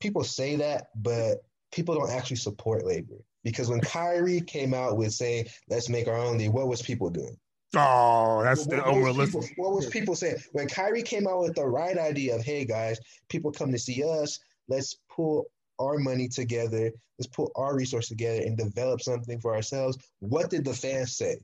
[0.00, 5.12] people say that, but people don't actually support labor because when Kyrie came out with
[5.12, 7.36] saying, "Let's make our own league," what was people doing?
[7.76, 9.40] Oh, that's What- the unrealistic.
[9.48, 12.64] people- What was people saying when Kyrie came out with the right idea of, "Hey
[12.64, 14.38] guys, people come to see us.
[14.68, 15.46] Let's pull
[15.78, 16.92] our money together.
[17.18, 21.38] Let's put our resources together and develop something for ourselves." What did the fans say?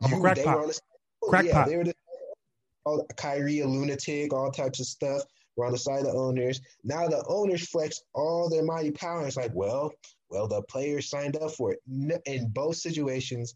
[0.00, 0.44] I'm a You- crackpot.
[0.44, 0.80] they were on the-
[1.22, 1.54] oh, Crackpot.
[1.54, 1.94] Yeah, they were the,
[2.84, 5.22] all, Kyrie a lunatic, all types of stuff.
[5.56, 6.60] We're on the side of the owners.
[6.82, 9.26] Now the owners flex all their mighty power.
[9.26, 9.92] It's like, well,
[10.30, 11.80] well, the players signed up for it.
[12.26, 13.54] In both situations,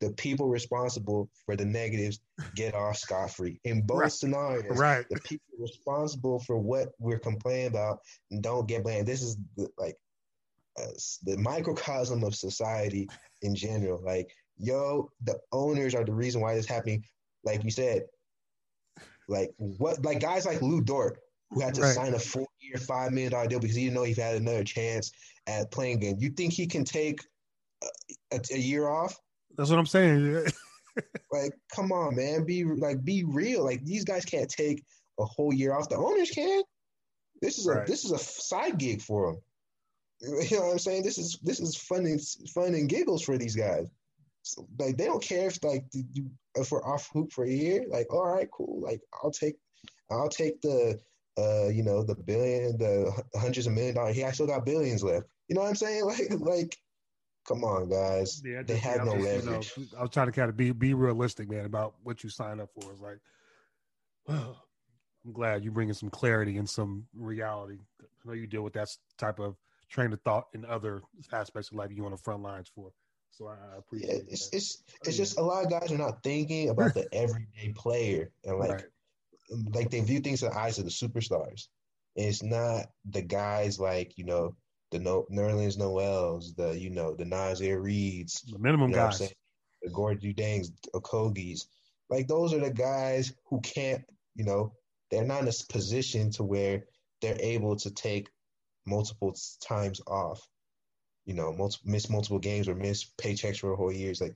[0.00, 2.20] the people responsible for the negatives
[2.54, 3.60] get off scot free.
[3.64, 4.12] In both Right.
[4.12, 5.06] scenarios, Right.
[5.10, 8.00] the people responsible for what we're complaining about
[8.40, 9.06] don't get blamed.
[9.06, 9.96] This is the, like
[10.78, 10.86] uh,
[11.24, 13.08] the microcosm of society
[13.42, 14.00] in general.
[14.02, 17.04] Like, yo, the owners are the reason why this is happening.
[17.44, 18.04] Like you said,
[19.28, 21.94] like what, like guys like Lu Dort who had to Right.
[21.94, 25.12] sign a four-year, five million dollar deal because he didn't know he had another chance
[25.46, 26.16] at playing again.
[26.18, 27.20] You think he can take
[27.82, 29.18] a, a, a year off?
[29.56, 30.46] That's what I'm saying.
[31.32, 33.64] Like, come on, man, be like, be real.
[33.64, 34.84] Like these guys can't take
[35.18, 35.88] a whole year off.
[35.88, 36.62] The owners can.
[37.40, 37.86] This is a Right.
[37.86, 39.40] this is a side gig for them.
[40.50, 41.04] You know what I'm saying?
[41.04, 42.20] This is this is fun and
[42.52, 43.86] fun and giggles for these guys.
[44.42, 47.84] So, like they don't care if like you if we're off hoop for a year.
[47.88, 48.82] Like, all right, cool.
[48.82, 49.56] Like I'll take
[50.10, 51.00] I'll take the
[51.38, 54.16] uh you know the billion the hundreds of million dollars.
[54.16, 55.26] He I still got billions left.
[55.48, 56.04] You know what I'm saying?
[56.06, 56.76] Like like
[57.46, 58.42] come on guys.
[58.44, 59.76] Yeah, they have no leverage.
[59.76, 62.30] You know, I was trying to kind of be be realistic, man, about what you
[62.30, 62.92] signed up for.
[62.92, 63.18] It's like,
[64.26, 64.64] well,
[65.24, 67.78] I'm glad you're bringing some clarity and some reality.
[68.00, 69.56] I know you deal with that type of
[69.88, 72.92] train of thought in other aspects of life you on the front lines for.
[73.30, 74.52] So I, I Yeah, appreciate it's that.
[74.52, 78.30] it's oh, it's just a lot of guys are not thinking about the everyday player
[78.44, 78.84] and like Right.
[79.74, 81.68] like they view things in the eyes of the superstars.
[82.16, 84.56] And it's not the guys like you know
[84.90, 89.32] the no Nerlens Noels, the you know the Nazir Reeds, the minimum you know guys.
[89.82, 91.66] the Gorgui Diengs, Okogies.
[92.08, 94.02] Like those are the guys who can't
[94.34, 94.72] you know
[95.10, 96.84] they're not in a position to where
[97.20, 98.30] they're able to take
[98.86, 100.46] multiple times off.
[101.26, 104.10] You know, multiple, miss multiple games or miss paychecks for a whole year.
[104.10, 104.34] It's like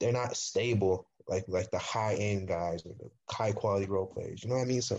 [0.00, 4.42] they're not stable like like the high end guys or the high quality role players.
[4.42, 4.82] You know what I mean?
[4.82, 4.98] So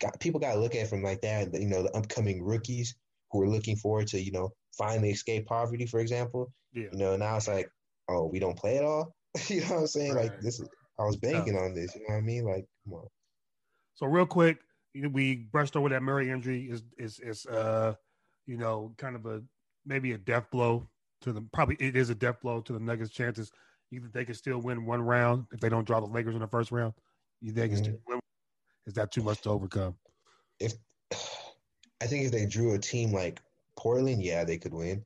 [0.00, 1.52] got, people got to look at it from like that.
[1.54, 2.94] You know, the upcoming rookies
[3.34, 6.52] who are looking forward to you know finally escape poverty, for example.
[6.72, 6.86] Yeah.
[6.92, 7.68] You know, now it's like,
[8.08, 9.14] oh, we don't play at all.
[9.48, 10.14] you know what I'm saying?
[10.14, 10.68] Like this is
[10.98, 11.94] I was banking on this.
[11.94, 12.44] You know what I mean?
[12.44, 13.06] Like, come on.
[13.96, 14.58] So real quick,
[15.10, 17.94] we brushed over that Murray injury is is is uh
[18.46, 19.42] you know kind of a
[19.84, 20.86] maybe a death blow
[21.22, 23.50] to the Probably it is a death blow to the Nuggets' chances.
[23.92, 26.46] Either they can still win one round if they don't draw the Lakers in the
[26.46, 26.94] first round.
[27.40, 28.20] You think they can still win?
[28.86, 29.96] Is that too much to overcome?
[30.60, 30.72] If
[32.02, 33.40] I think if they drew a team like
[33.76, 35.04] Portland, yeah, they could win.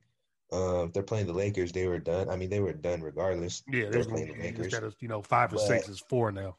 [0.53, 2.31] Uh, if they're playing the Lakers, they were done.
[2.31, 3.63] I mean, they were done regardless.
[3.69, 4.67] Yeah, they're playing the Lakers.
[4.67, 6.57] instead of you know five or But- six is four now.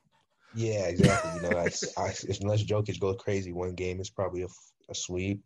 [0.55, 1.31] Yeah, exactly.
[1.35, 2.11] You know, like, I,
[2.41, 4.47] unless Jokic goes crazy one game, is probably a,
[4.89, 5.43] a sweep.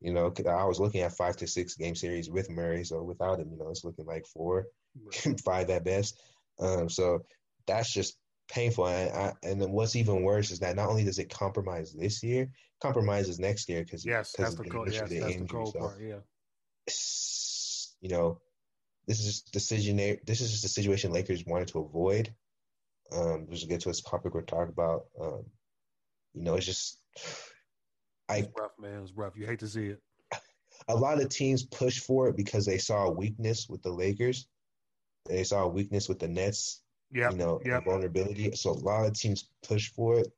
[0.00, 3.40] You know, I was looking at five to six game series with Murray, so without
[3.40, 4.66] him, you know, it's looking like four,
[5.44, 6.20] five at best.
[6.60, 7.22] Um, so
[7.66, 8.16] that's just
[8.48, 8.86] painful.
[8.86, 12.22] And, I, and then what's even worse is that not only does it compromise this
[12.22, 14.88] year, compromises next year because Yes, that's the cold.
[14.90, 16.00] Yes, that's the cold so part.
[16.00, 16.20] Yeah.
[18.00, 18.40] you know,
[19.06, 19.96] this is just decision.
[19.96, 22.32] This is just a situation Lakers wanted to avoid.
[23.12, 25.04] Um, just to get to this topic we're talking about.
[25.20, 25.44] Um,
[26.32, 26.98] you know, it's just
[28.28, 29.02] I It's rough, man.
[29.02, 29.36] It's rough.
[29.36, 30.00] You hate to see it.
[30.88, 34.46] a lot of teams push for it because they saw a weakness with the Lakers.
[35.26, 36.82] They saw a weakness with the Nets.
[37.12, 37.30] Yeah.
[37.30, 37.84] You know, Yep.
[37.84, 38.52] vulnerability.
[38.52, 40.28] So a lot of teams push for it,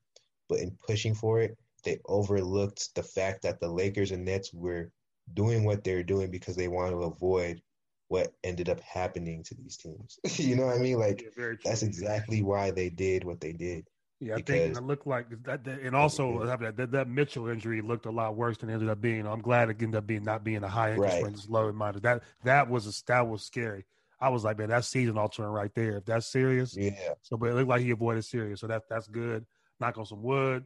[0.48, 4.90] but in pushing for it, they overlooked the fact that the Lakers and Nets were
[5.34, 7.62] doing what they're doing because they want to avoid
[8.08, 10.18] what ended up happening to these teams.
[10.38, 10.98] you know what I mean?
[10.98, 13.86] Like Yeah, that's exactly why they did what they did.
[14.18, 17.82] Yeah, I think it looked like that, that and also that, that that Mitchell injury
[17.82, 19.26] looked a lot worse than it ended up being.
[19.26, 21.32] I'm glad it ended up being not being a high ankle Right.
[21.34, 22.00] just low and minor.
[22.00, 23.84] That that was a, that was scary.
[24.20, 25.98] I was like, man, that's season altering right there.
[25.98, 27.14] If that's serious, Yeah.
[27.22, 29.44] so but it looked like he avoided serious, so that that's good.
[29.78, 30.64] Knock on some wood.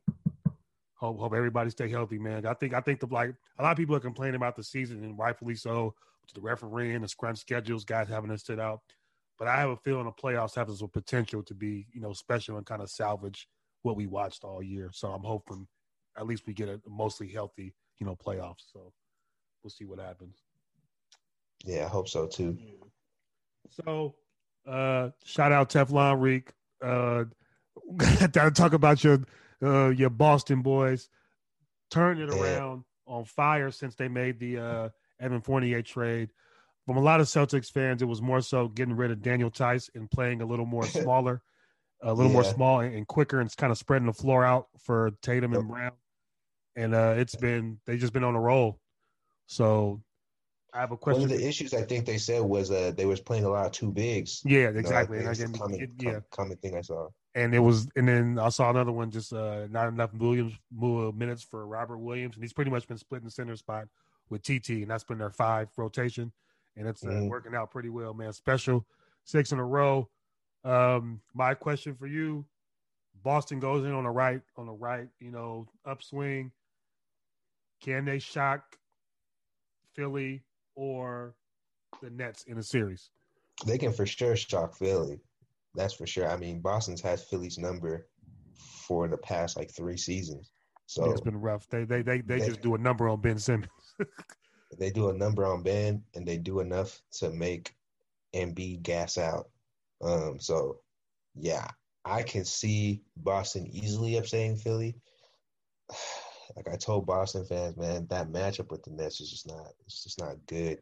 [0.94, 2.46] hope hope everybody stay healthy, man.
[2.46, 5.02] I think I think the like a lot of people are complaining about the season
[5.02, 8.80] and rightfully so, with the refereeing, the scrunch schedules, guys having to sit out.
[9.38, 12.56] But I have a feeling the playoffs have the potential to be, you know, special
[12.58, 13.48] and kind of salvage
[13.82, 14.90] what we watched all year.
[14.92, 15.66] So I'm hoping
[16.18, 18.70] at least we get a mostly healthy, you know, playoffs.
[18.72, 18.92] So
[19.64, 20.44] we'll see what happens.
[21.64, 22.58] Yeah, I hope so too.
[23.70, 24.14] So
[24.66, 26.52] uh shout out Teflon Reek.
[26.82, 27.24] Uh
[28.54, 29.20] talk about your
[29.62, 31.08] uh your Boston boys
[31.90, 32.34] turning it Yeah.
[32.34, 34.88] around on fire since they made the uh
[35.20, 36.30] Evan Fournier trade.
[36.86, 39.90] From a lot of Celtics fans, it was more so getting rid of Daniel Theis
[39.94, 41.42] and playing a little more smaller,
[42.02, 45.10] a little more small and, and quicker, and kind of spreading the floor out for
[45.22, 45.92] Tatum and Brown.
[46.76, 48.80] And uh it's been they just been on a roll.
[49.46, 50.02] So
[50.72, 51.22] I have a question.
[51.22, 53.66] One of the issues I think they said was uh they was playing a lot
[53.66, 54.42] of two bigs.
[54.44, 55.18] yeah, You know, exactly.
[55.18, 57.08] And common, it- yeah, common thing I saw.
[57.34, 60.52] and it was, and then I saw another one, just uh, not enough Williams
[60.82, 63.88] uh, minutes for Robert Williams, and he's pretty much been split in the center spot
[64.28, 66.32] with TT, and that's been their five rotation,
[66.76, 67.28] and it's uh, Mhm.
[67.28, 68.32] working out pretty well, man.
[68.32, 68.86] Special
[69.24, 70.08] six in a row.
[70.64, 72.44] Um, my question for you:
[73.22, 76.52] Boston goes in on the right, on the right, you know, upswing.
[77.80, 78.76] Can they shock
[79.94, 80.42] Philly
[80.74, 81.34] or
[82.02, 83.10] the Nets in a series?
[83.66, 85.20] They can for sure shock Philly.
[85.74, 86.28] That's for sure.
[86.28, 88.06] I mean, Boston's had Philly's number
[88.56, 90.50] for the past like three seasons.
[90.86, 91.68] So it's been rough.
[91.68, 93.70] They they they, they They- just do a number on Ben Simmons.
[94.78, 97.74] they do a number on Ben and they do enough to make
[98.34, 99.50] Embiid gas out.
[100.02, 100.80] Um, so
[101.34, 101.68] yeah,
[102.04, 104.96] I can see Boston easily upsetting Philly.
[106.56, 110.02] Like I told Boston fans, man, that matchup with the Nets is just not it's
[110.02, 110.78] just not good.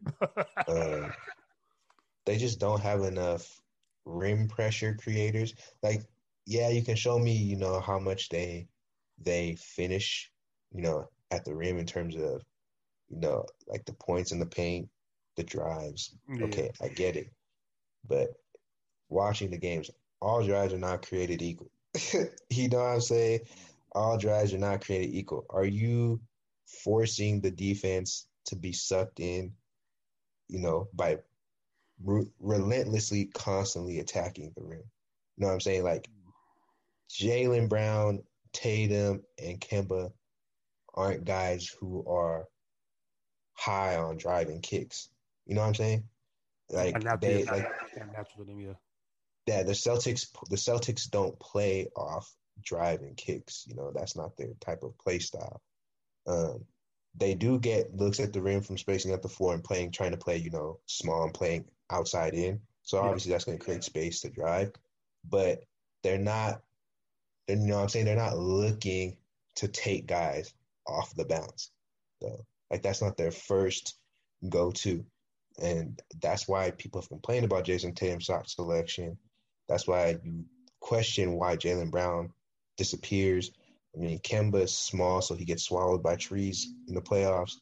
[0.67, 1.11] Um,
[2.25, 3.61] they just don't have enough
[4.05, 5.53] rim pressure creators.
[5.81, 6.03] Like,
[6.45, 8.67] yeah, you can show me, you know, how much they
[9.21, 10.31] they finish,
[10.71, 12.43] you know, at the rim in terms of,
[13.09, 14.89] you know, like the points in the paint,
[15.35, 16.15] the drives.
[16.27, 16.45] Yeah.
[16.45, 17.31] Okay, I get it.
[18.07, 18.29] But
[19.09, 19.89] watching the games,
[20.21, 21.71] all drives are not created equal.
[22.49, 23.41] you know what I'm saying?
[23.93, 25.45] All drives are not created equal.
[25.49, 26.21] Are you
[26.83, 29.53] forcing the defense to be sucked in,
[30.47, 31.17] you know, by
[32.03, 34.83] re- relentlessly, constantly attacking the rim?
[35.37, 35.83] You know what I'm saying?
[35.83, 36.07] Like
[37.09, 38.23] Jaylen Brown,
[38.53, 40.11] Tatum, and Kemba
[40.93, 42.47] aren't guys who are
[43.53, 45.09] high on driving kicks.
[45.45, 46.03] You know what I'm saying?
[46.69, 48.73] Like they like not natural to them, yeah.
[49.47, 52.31] yeah, the Celtics the Celtics don't play off
[52.63, 53.65] driving kicks.
[53.67, 55.61] You know, that's not their type of play style.
[56.27, 56.65] Um,
[57.15, 60.11] they do get looks at the rim from spacing up the floor and playing, trying
[60.11, 62.61] to play, you know, small and playing outside in.
[62.83, 63.05] So Yeah.
[63.05, 64.71] obviously that's going to create space to drive,
[65.27, 65.63] but
[66.03, 66.61] they're not.
[67.47, 69.17] They're, you know, what I'm saying they're not looking
[69.55, 70.53] to take guys
[70.87, 71.71] off the bounce.
[72.21, 73.97] So like that's not their first
[74.47, 75.03] go to,
[75.61, 79.17] and that's why people have complained about Jayson Tatum's shot selection.
[79.67, 80.45] That's why you
[80.79, 82.33] question why Jaylen Brown
[82.79, 83.51] disappears.
[83.95, 87.53] I mean, Kemba is small, so he gets swallowed by trees in the playoffs.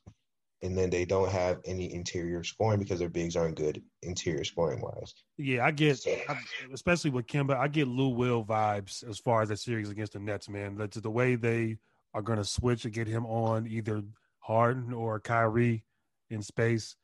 [0.63, 4.81] And then they don't have any interior scoring because their bigs aren't good interior scoring
[4.81, 5.13] wise.
[5.37, 6.39] Yeah, I get, I,
[6.73, 10.19] especially with Kemba, I get Lou Will vibes as far as that series against the
[10.19, 10.75] Nets, man.
[10.75, 11.77] That's the way they
[12.15, 14.01] are going to switch and get him on either
[14.39, 15.83] Harden or Kyrie
[16.31, 16.95] in space.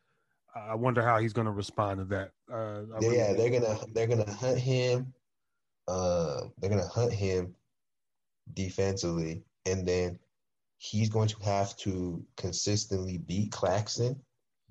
[0.55, 2.31] I wonder how he's going to respond to that.
[2.51, 5.13] Uh, I really- yeah, they're gonna they're gonna hunt him.
[5.87, 7.55] Uh, they're gonna hunt him
[8.53, 10.19] defensively, and then
[10.77, 14.19] he's going to have to consistently beat Claxton.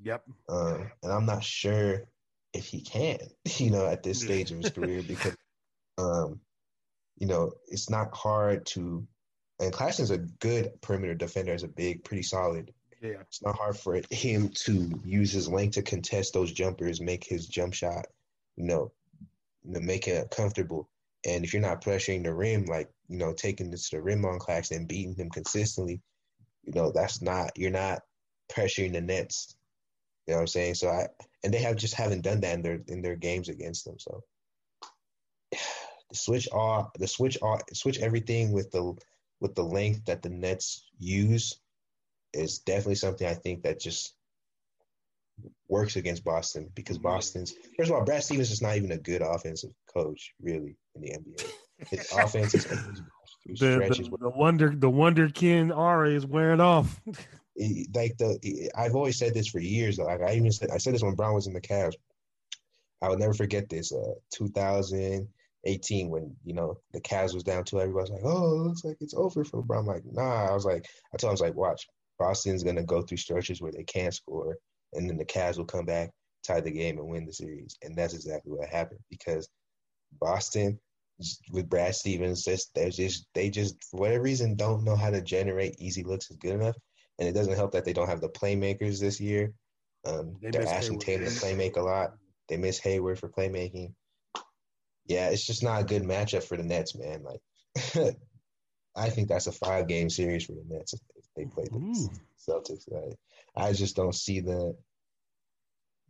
[0.02, 0.22] Yep.
[0.48, 2.04] Um, and I'm not sure
[2.52, 3.18] if he can,
[3.56, 5.36] you know, at this stage of his career because,
[5.98, 6.40] um,
[7.18, 9.06] you know, it's not hard to.
[9.60, 12.72] And Claxton's a good perimeter defender, as a big, pretty solid.
[13.00, 13.20] Yeah.
[13.20, 17.46] It's not hard for him to use his length to contest those jumpers, make his
[17.46, 18.06] jump shot,
[18.56, 18.92] you know,
[19.64, 20.88] you know, make it comfortable.
[21.24, 24.24] And if you're not pressuring the rim, like you know, taking this to the rim
[24.24, 26.00] on Claxton and beating them consistently,
[26.64, 28.00] you know, that's not you're not
[28.50, 29.54] pressuring the Nets.
[30.26, 30.74] You know what I'm saying?
[30.74, 31.08] So I
[31.44, 33.98] and they have just haven't done that in their in their games against them.
[33.98, 34.22] So
[35.52, 38.94] the switch all the switch all switch everything with the
[39.40, 41.58] with the length that the Nets use
[42.32, 44.14] is definitely something I think that just
[45.68, 49.22] works against Boston because Boston's first of all, Brad Stevens is not even a good
[49.22, 51.52] offensive coach, really, in the NBA.
[51.88, 52.64] His offense is
[53.46, 57.00] The, stretches the, the wonder the wonderkin Ra is wearing off.
[57.56, 59.98] he- like the I've always said this for years.
[59.98, 61.94] Like I even said I said this when Bron was in the Cavs.
[63.00, 63.90] I will never forget this.
[63.92, 65.26] Uh, 2000,
[65.64, 67.80] 18 when you know the Cavs was down two.
[67.80, 69.80] Everybody's like, "Oh, it looks like it's over for Bron.
[69.80, 71.86] I'm like, "Nah." I was like, I told him, I was like, "Watch,
[72.18, 74.56] Boston's gonna go through stretches where they can't score,
[74.92, 76.10] and then the Cavs will come back,
[76.46, 79.48] tie the game, and win the series." And that's exactly what happened because
[80.20, 80.78] Boston
[81.50, 85.20] with Brad Stevens, just they just they just for whatever reason don't know how to
[85.20, 86.76] generate easy looks is good enough,
[87.18, 89.52] and it doesn't help that they don't have the playmakers this year.
[90.04, 92.14] Um, they are asking Tatum to play make a lot.
[92.48, 93.94] They miss Hayward for playmaking.
[95.06, 97.22] Yeah, it's just not a good matchup for the Nets, man.
[97.22, 98.16] Like,
[98.96, 100.94] I think that's a five game series for the Nets
[101.36, 102.10] they play the Ooh.
[102.38, 102.90] Celtics.
[102.90, 103.18] Like,
[103.56, 104.76] I just don't see the.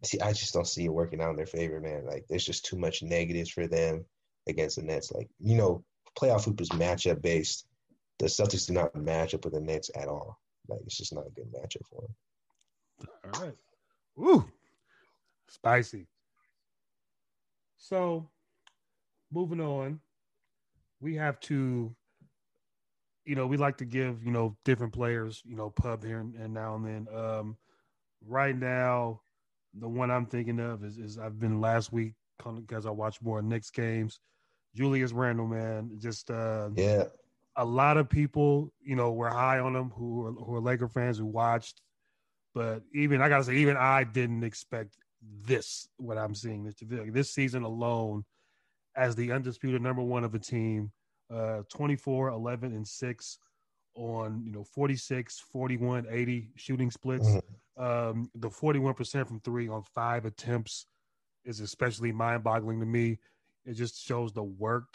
[0.04, 2.04] See, I just don't see it working out in their favor, man.
[2.04, 4.04] Like, there's just too much negatives for them
[4.48, 5.12] against the Nets.
[5.12, 5.84] Like, you know,
[6.18, 7.66] playoff hoop is matchup based.
[8.18, 10.40] The Celtics do not match up with the Nets at all.
[10.68, 13.08] Like, it's just not a good matchup for them.
[13.24, 13.56] All right.
[14.18, 14.44] Ooh,
[15.48, 16.06] spicy.
[17.76, 18.28] So,
[19.32, 20.00] moving on,
[21.00, 21.94] we have to,
[23.24, 26.52] you know, we like to give, you know, different players, you know, pub here and,
[26.52, 27.14] now and then.
[27.14, 27.56] Um,
[28.26, 29.20] right now,
[29.74, 32.14] the one I'm thinking of is, is I've been last week
[32.56, 34.20] because I watched more Knicks games.
[34.74, 37.04] Julius Randle, man, just uh, yeah.
[37.56, 40.88] A lot of people, you know, were high on him who are, who are Laker
[40.88, 41.82] fans who watched,
[42.54, 44.96] but even I gotta say, even I didn't expect
[45.46, 45.88] this.
[45.98, 48.24] What I'm seeing this this season alone,
[48.96, 50.90] as the undisputed number one of a team,
[51.32, 53.38] uh, 24, 11, and six
[53.94, 57.84] on you know 46 41 80 shooting splits mm-hmm.
[57.84, 60.86] um the 41% from three on five attempts
[61.44, 63.18] is especially mind-boggling to me
[63.66, 64.86] it just shows the work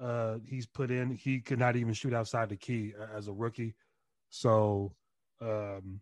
[0.00, 1.10] uh, he's put in.
[1.10, 3.74] He could not even shoot outside the key as a rookie.
[4.30, 4.94] So
[5.40, 6.00] um,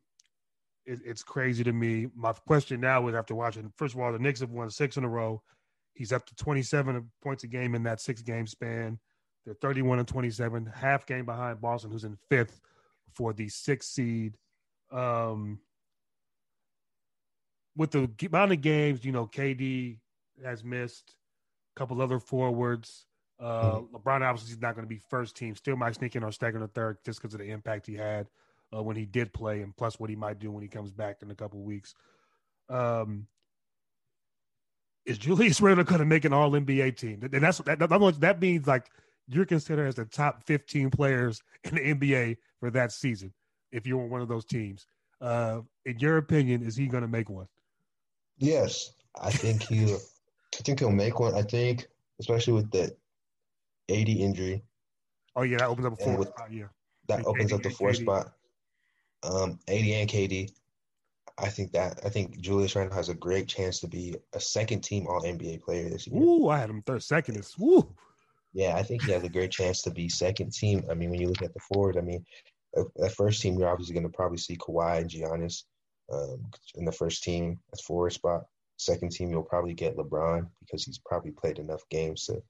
[0.85, 2.09] it, it's crazy to me.
[2.14, 5.05] My question now is after watching, first of all, the Knicks have won six in
[5.05, 5.43] a row.
[5.95, 8.99] He's up to 27 points a game in that six game span.
[9.45, 12.61] They're 31 and 27, half game behind Boston, who's in fifth
[13.13, 14.37] for the sixth seed.
[14.91, 15.59] Um,
[17.77, 19.99] with the amount of games, you know, KD
[20.43, 21.17] has missed
[21.75, 23.07] a couple other forwards.
[23.41, 23.97] Uh, mm-hmm.
[23.97, 25.57] LeBron obviously is not going to be first team.
[25.57, 28.29] Still might sneak in or stagger the third just because of the impact he had
[28.75, 31.17] uh, when he did play, and plus what he might do when he comes back
[31.23, 31.95] in a couple weeks.
[32.69, 33.27] Um,
[35.05, 37.29] is Julius Randle going to make an All NBA team?
[37.31, 38.89] And that's that, that, that means like
[39.29, 43.33] you're considered as the top 15 players in the NBA for that season
[43.72, 44.87] if you're on one of those teams.
[45.20, 47.47] Uh, in your opinion, is he going to make one?
[48.39, 49.95] Yes, I think he.
[50.55, 51.35] I think he'll make one.
[51.35, 51.87] I think,
[52.20, 52.95] especially with the
[53.91, 54.62] AD injury.
[55.35, 56.53] Oh yeah, that opens up a four spot.
[56.53, 56.66] Yeah,
[57.09, 58.33] that opens up the four spot.
[59.22, 60.51] Um, AD and KD.
[61.39, 64.83] I think that I think Julius Randle has a great chance to be a second
[64.83, 66.22] team All NBA player this year.
[66.22, 67.37] Ooh, I had him third second.
[67.37, 67.93] Is woo.
[68.55, 70.85] Yeah, I think he has a great chance to be second team.
[70.89, 72.25] I mean, when you look at the forward, I mean,
[72.97, 75.65] that first team you're obviously going to probably see Kawhi and Giannis
[76.13, 76.47] um,
[76.77, 78.45] in the first team as forward spot.
[78.77, 82.43] Second team, you'll probably get LeBron because he's probably played enough games to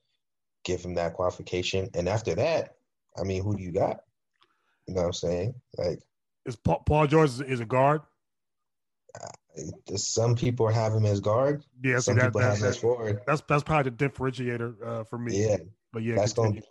[0.64, 1.90] give him that qualification.
[1.94, 2.76] And after that,
[3.18, 4.00] I mean, who do you got?
[4.86, 5.54] You know what I'm saying?
[5.78, 6.00] Like,
[6.46, 8.02] is Paul, Paul George is a guard?
[9.18, 11.64] Uh, some people have him as guard.
[11.82, 13.20] Yeah, some that, people that, have him as forward.
[13.26, 15.40] That's that's probably the differentiator uh, for me.
[15.40, 15.58] Yeah,
[15.94, 16.62] but yeah, that's going.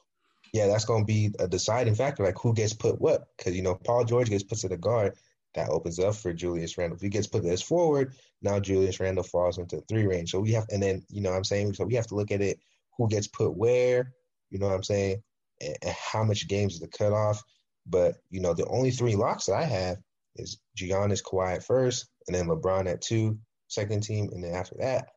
[0.53, 3.23] Yeah, that's going to be a deciding factor, like who gets put what.
[3.35, 5.13] Because you know, Paul George gets put to the guard,
[5.55, 6.95] that opens up for Julius Randle.
[6.95, 10.31] If he gets put as forward, now Julius Randle falls into three range.
[10.31, 11.73] So we have, and then you know what I'm saying.
[11.73, 12.59] So we have to look at it:
[12.97, 14.11] who gets put where.
[14.49, 15.23] You know what I'm saying,
[15.61, 17.41] and, and how much games is the cutoff.
[17.85, 19.97] But you know, the only three locks that I have
[20.35, 24.75] is Giannis, Kawhi at first, and then LeBron at two, second team, and then after
[24.79, 25.09] that,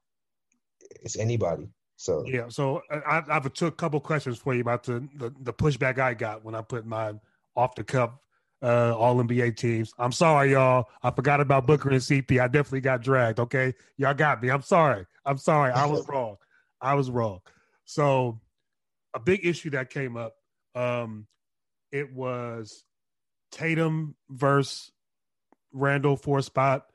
[1.03, 1.69] it's anybody.
[1.97, 5.53] So yeah, so I, I've took a couple questions for you about the, the, the
[5.53, 7.15] pushback I got when I put my
[7.57, 8.11] off the cuff
[8.63, 9.93] uh, All NBA teams.
[9.99, 10.87] I'm sorry, y'all.
[11.03, 12.41] I forgot about Booker and CP.
[12.41, 13.41] I definitely got dragged.
[13.41, 14.51] Okay, y'all got me.
[14.51, 15.07] I'm sorry.
[15.25, 15.73] I'm sorry.
[15.73, 16.37] I was wrong.
[16.81, 17.41] I was wrong.
[17.85, 18.41] So,
[19.15, 20.35] a big issue that came up.
[20.75, 21.27] Um,
[21.93, 22.85] it was
[23.51, 24.91] Tatum versus
[25.73, 26.87] Randle for a spot,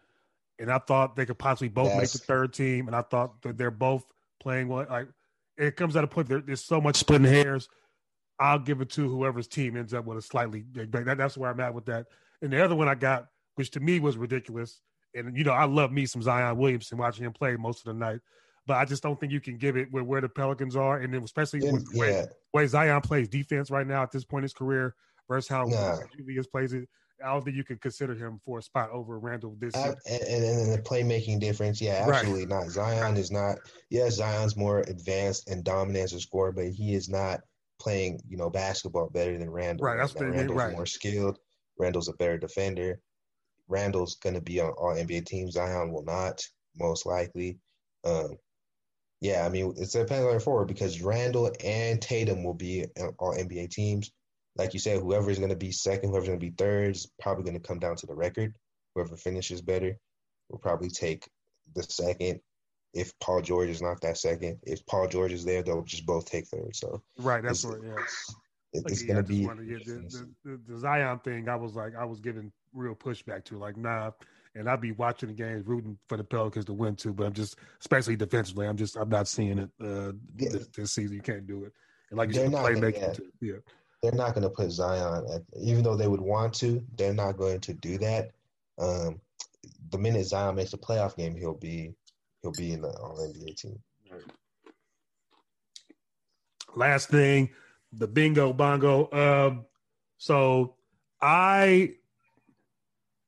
[0.59, 1.97] and I thought they could possibly both yes.
[1.97, 2.87] make the third team.
[2.87, 4.03] And I thought that they're both
[4.41, 4.85] playing well.
[4.89, 5.07] Like
[5.57, 7.69] it comes at a point there, there's so much splitting hairs.
[8.39, 11.51] I'll give it to whoever's team ends up with a slightly big That, that's where
[11.51, 12.07] I'm at with that.
[12.41, 14.81] And the other one I got, which to me was ridiculous,
[15.13, 17.93] and you know I love me some Zion Williamson watching him play most of the
[17.93, 18.19] night,
[18.65, 21.13] but I just don't think you can give it where, where the Pelicans are, and
[21.13, 24.41] then especially yeah, with the way, way, Zion plays defense right now at this point
[24.41, 24.95] in his career
[25.29, 25.69] versus how.
[26.17, 26.89] Julius plays it.
[27.23, 30.19] I don't think you could consider him for a spot over Randle this Uh, year.
[30.27, 32.19] and, and, the playmaking difference, yeah, Right.
[32.19, 32.67] absolutely not.
[32.69, 33.57] Zion is not.
[33.89, 37.41] Yes, Zion's more advanced and dominant as a scorer, but he is not
[37.79, 39.85] playing, you know, basketball better than Randle.
[39.85, 40.73] Right, that's Now, the Randle's right.
[40.73, 41.39] more skilled.
[41.77, 42.99] Randle's a better defender.
[43.67, 45.53] Randle's going to be on all NBA teams.
[45.53, 46.41] Zion will not,
[46.77, 47.57] most likely.
[48.03, 48.37] Um,
[49.21, 53.15] yeah, I mean, it's depends on the forward because Randle and Tatum will be on
[53.19, 54.11] all NBA teams.
[54.57, 57.09] Like you said, whoever is going to be second, whoever's going to be third is
[57.21, 58.53] probably going to come down to the record.
[58.95, 59.97] Whoever finishes better
[60.49, 61.27] will probably take
[61.75, 62.39] the second.
[62.93, 66.25] If Paul George is not that second, if Paul George is there, they'll just both
[66.25, 66.75] take third.
[66.75, 67.79] So Right, that's what.
[67.81, 67.91] Yeah,
[68.73, 69.45] it- Like, it's yeah, going to be.
[69.45, 71.47] wanted the, the, the, Zion thing.
[71.47, 74.11] I was like, I was giving real pushback to, like, nah.
[74.55, 77.13] And I'd be watching the games, rooting for the Pelicans to win too.
[77.13, 80.49] But I'm just, especially defensively, I'm just, I'm not seeing it uh, Yeah.
[80.51, 81.15] this, this season.
[81.15, 81.71] You can't do it.
[82.09, 83.13] And like you said, the not gonna- playmaking yeah.
[83.13, 83.31] too.
[83.39, 83.53] Yeah,
[84.01, 87.37] they're not going to put Zion at, even though they would want to, they're not
[87.37, 88.31] going to do that.
[88.79, 89.21] Um,
[89.91, 91.93] the minute Zion makes a playoff game, he'll be
[92.41, 93.79] he'll be in the All NBA team.
[96.75, 97.49] last thing,
[97.91, 99.09] the bingo bongo.
[99.11, 99.65] Um,
[100.17, 100.75] so
[101.21, 101.95] I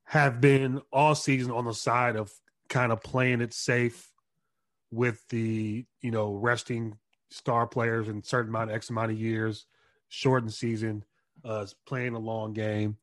[0.05, 2.31] have been all season on the side of
[2.69, 4.11] kind of playing it safe
[4.91, 6.97] with the you know resting
[7.29, 9.65] star players in certain amount of X amount of years,
[10.13, 11.03] shortened season,
[11.43, 12.97] uh, playing a long game.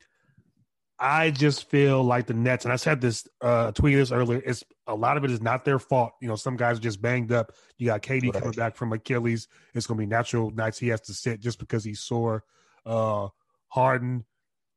[0.99, 4.41] I just feel like the Nets, and I said this, uh, tweeted this earlier.
[4.45, 6.13] It's a lot of it is not their fault.
[6.21, 7.53] You know, some guys are just banged up.
[7.79, 8.35] You got KD Right.
[8.35, 9.49] coming back from Achilles.
[9.75, 12.45] It's going to be natural nights he has to sit just because he's sore.
[12.87, 13.29] Uh,
[13.69, 14.25] Harden,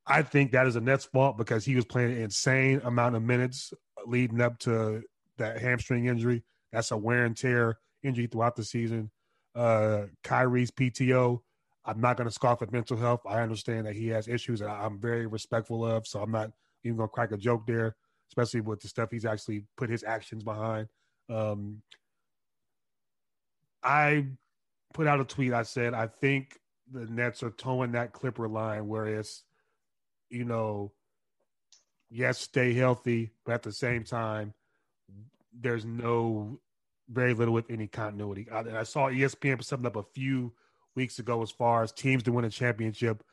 [0.07, 3.21] I think that is a Nets fault because he was playing an insane amount of
[3.21, 3.73] minutes
[4.07, 5.03] leading up to
[5.37, 6.43] that hamstring injury.
[6.71, 9.11] That's a wear and tear injury throughout the season.
[9.53, 11.41] Uh, Kyrie's PTO.
[11.85, 13.21] I'm not going to scoff at mental health.
[13.27, 16.07] I understand that he has issues that I'm very respectful of.
[16.07, 16.51] So I'm not
[16.83, 17.95] even going to crack a joke there,
[18.29, 20.87] especially with the stuff he's actually put his actions behind.
[21.29, 21.81] Um,
[23.83, 24.27] I
[24.93, 25.53] put out a tweet.
[25.53, 26.59] I said, I think
[26.91, 29.43] the Nets are towing that Clipper line where it's,
[30.29, 30.93] you know,
[32.09, 34.53] yes, stay healthy, but at the same time,
[35.53, 36.59] there's no
[37.09, 38.47] very little with any continuity.
[38.51, 40.53] I, I saw ESPN put something up a few
[40.95, 43.23] weeks ago as far as teams to win a championship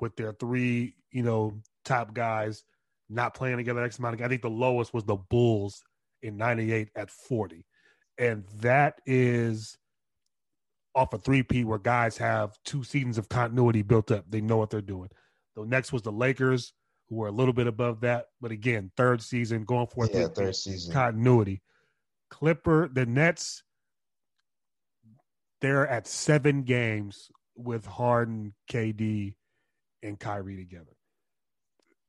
[0.00, 1.54] with their three, you know,
[1.84, 2.64] top guys
[3.08, 5.82] not playing together X amount of I think the lowest was the Bulls
[6.22, 7.66] in 98 at 40.
[8.18, 9.76] And that is
[10.94, 14.24] off a three P where guys have two seasons of continuity built up.
[14.28, 15.08] They know what they're doing.
[15.56, 16.72] The next was the Lakers,
[17.08, 20.54] who were a little bit above that, but again, third season going for Yeah, third
[20.54, 20.92] season.
[20.92, 21.62] continuity.
[22.30, 23.64] Clipper, the Nets,
[25.60, 29.34] they're at seven games with Harden, KD,
[30.02, 30.96] and Kyrie together.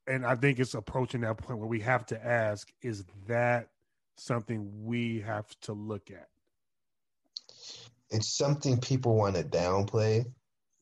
[0.08, 3.70] And I think it's approaching that point where we have to ask, is that
[4.18, 6.28] something we have to look at?
[8.10, 10.26] It's something people want to downplay.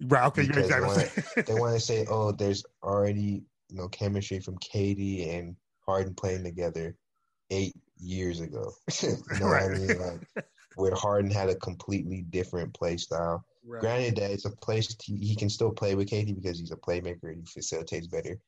[0.01, 0.25] Right.
[0.27, 0.43] Okay.
[0.43, 1.43] You're exactly.
[1.45, 5.55] They want to say, "Oh, there's already you know chemistry from KD and
[5.85, 6.95] Harden playing together
[7.51, 8.71] eight years ago."
[9.03, 9.09] you
[9.39, 9.77] know what I Right.
[9.77, 9.99] mean?
[9.99, 10.45] Like
[10.79, 13.43] where Harden had a completely different play style.
[13.65, 13.81] right.
[13.81, 16.77] Granted that it's a place he, he can still play with KD because he's a
[16.77, 18.39] playmaker and he facilitates better.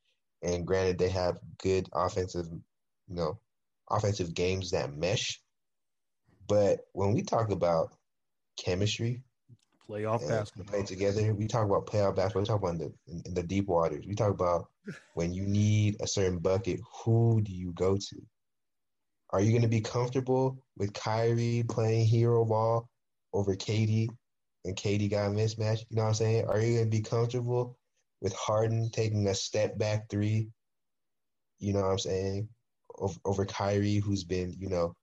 [0.41, 3.39] And granted they have good offensive, you know,
[3.89, 5.41] offensive games that mesh.
[6.47, 7.91] But when we talk about
[8.57, 9.23] chemistry
[9.89, 10.65] Playoff basketball.
[10.65, 12.41] play together, we talk about playoff basketball.
[12.41, 14.05] We talk about in the in, in the deep waters.
[14.07, 14.69] We talk about
[15.15, 16.79] when you need a certain bucket.
[17.03, 18.21] Who do you go to?
[19.33, 22.89] Are you going to be comfortable with Kyrie playing hero ball
[23.33, 24.09] over KD
[24.65, 25.85] and KD got a mismatch?
[25.89, 26.45] You know what I'm saying?
[26.47, 27.77] Are you going to be comfortable
[28.21, 30.49] with Harden taking a step back three?
[31.59, 32.49] You know what I'm saying?
[32.97, 34.95] Over, over Kyrie, who's been, you know,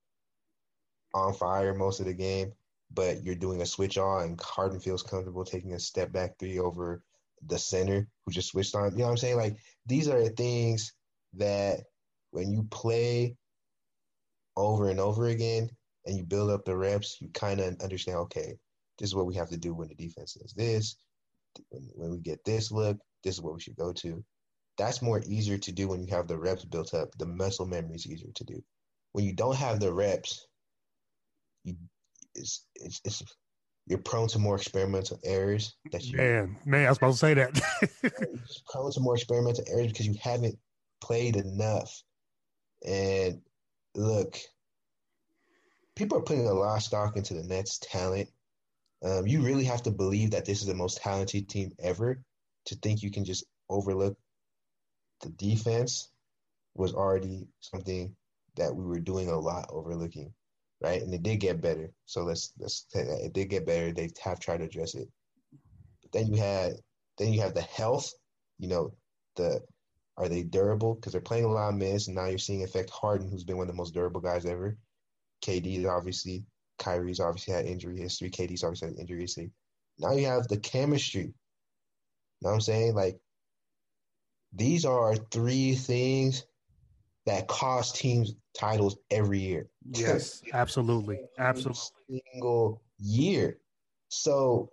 [1.15, 2.53] on fire most of the game,
[2.93, 6.59] but you're doing a switch on and Harden feels comfortable taking a step back three
[6.59, 7.03] over
[7.47, 8.93] the center who just switched on.
[8.93, 9.37] You know what I'm saying?
[9.37, 9.57] Like
[9.87, 10.93] these are the things
[11.35, 11.81] that
[12.31, 13.37] when you play
[14.59, 15.71] over and over again
[16.05, 18.55] and you build up the reps, you kind of understand, okay,
[18.99, 20.97] this is what we have to do when the defense does this.
[21.71, 24.23] When, when we get this look, this is what we should go to.
[24.77, 27.09] That's more easier to do when you have the reps built up.
[27.19, 28.63] The muscle memory is easier to do.
[29.13, 30.47] When you don't have the reps,
[31.65, 31.77] you
[32.35, 33.23] it's it's, it's
[33.87, 37.35] you're prone to more experimental errors that you Man, man, I was supposed to say
[37.35, 37.91] that.
[38.03, 38.13] you're
[38.71, 40.57] prone to more experimental errors because you haven't
[41.01, 42.03] played enough.
[42.87, 43.41] And
[43.99, 44.39] look,
[45.97, 48.29] people are putting a lot of stock into the Nets' talent.
[49.05, 52.23] Um, you really have to believe that this is the most talented team ever
[52.67, 54.17] to think you can just overlook
[55.21, 56.11] the defense
[56.75, 58.15] was already something
[58.57, 60.33] that we were doing a lot overlooking,
[60.81, 61.03] right?
[61.03, 61.91] And it did get better.
[62.07, 63.93] So let's let's say that it did get better.
[63.93, 65.09] They have tried to address it.
[66.03, 66.75] But then you had
[67.19, 68.13] then you have the health.
[68.59, 68.95] You know,
[69.37, 69.61] the
[70.19, 70.97] are they durable?
[70.97, 73.57] Because they're playing a lot of minutes, and now you're seeing affect Harden, who's been
[73.57, 74.77] one of the most durable guys ever.
[75.45, 76.45] KD is obviously,
[76.79, 78.29] Kyrie's obviously had injury history.
[78.29, 79.53] KD's obviously had injury history.
[79.99, 81.23] Now you have the chemistry.
[81.23, 81.35] You
[82.43, 82.95] know what I'm saying?
[82.95, 83.19] Like,
[84.53, 86.45] these are three things
[87.27, 89.69] that cost teams titles every year.
[89.93, 92.23] Yes, absolutely, absolutely.
[92.35, 93.59] Single year.
[94.09, 94.71] So,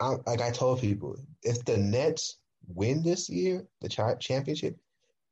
[0.00, 2.38] I, like I told people, if the Nets
[2.68, 3.88] win this year, the
[4.20, 4.76] championship,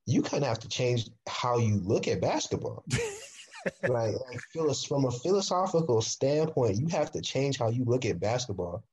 [0.06, 2.84] you kind of have to change how you look at basketball.
[3.82, 4.40] like, like
[4.86, 8.84] from a philosophical standpoint, you have to change how you look at basketball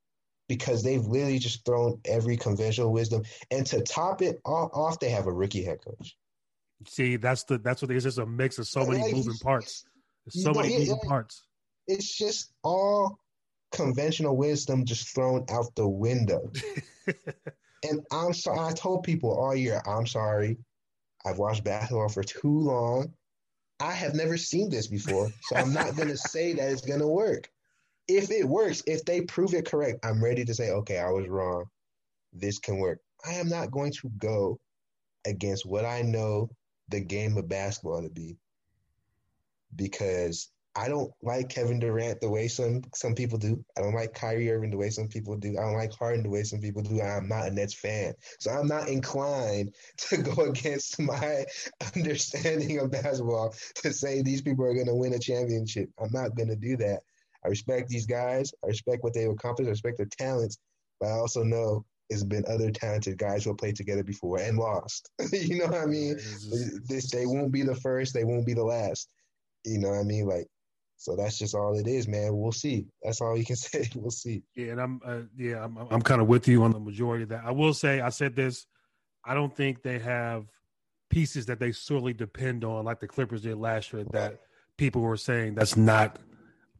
[0.47, 3.23] because they've literally just thrown every conventional wisdom.
[3.51, 6.17] And to top it all off, they have a rookie head coach.
[6.87, 8.05] See, that's the that's what it is.
[8.05, 9.85] It's a mix of so many like, moving parts.
[10.25, 11.43] There's so many moving parts.
[11.87, 13.19] It's just all
[13.71, 16.51] conventional wisdom just thrown out the window.
[17.83, 18.59] and I'm sorry.
[18.59, 20.57] I told people all year, I'm sorry.
[21.25, 23.13] I've watched basketball for too long.
[23.79, 26.99] I have never seen this before, so I'm not going to say that it's going
[26.99, 27.49] to work.
[28.07, 31.27] If it works, if they prove it correct, I'm ready to say, okay, I was
[31.27, 31.65] wrong.
[32.33, 32.99] This can work.
[33.25, 34.59] I am not going to go
[35.25, 36.49] against what I know
[36.89, 38.37] the game of basketball to be
[39.75, 40.49] because
[40.79, 43.61] I don't like Kevin Durant the way some some people do.
[43.77, 45.57] I don't like Kyrie Irving the way some people do.
[45.57, 47.01] I don't like Harden the way some people do.
[47.01, 51.43] I'm not a Nets fan, so I'm not inclined to go against my
[51.95, 55.89] understanding of basketball to say these people are going to win a championship.
[55.99, 57.01] I'm not going to do that.
[57.43, 58.53] I respect these guys.
[58.63, 59.67] I respect what they've accomplished.
[59.67, 60.59] I respect their talents,
[61.01, 64.57] but I also know it's been other talented guys who have played together before and
[64.57, 65.09] lost.
[65.33, 66.15] you know what I mean?
[66.87, 69.09] This they won't be the first, they won't be the last.
[69.65, 70.25] You know what I mean?
[70.25, 70.47] Like,
[70.99, 72.35] so that's just all it is, man.
[72.35, 72.85] We'll see.
[73.01, 73.89] That's all you can say.
[73.95, 74.43] We'll see.
[74.53, 77.29] Yeah, and I'm uh, yeah, I'm I'm kind of with you on the majority of
[77.29, 77.43] that.
[77.45, 78.67] I will say, I said this.
[79.23, 80.45] I don't think they have
[81.09, 84.03] pieces that they solely depend on, like the Clippers did last year.
[84.11, 84.41] That
[84.77, 86.19] people were saying that's not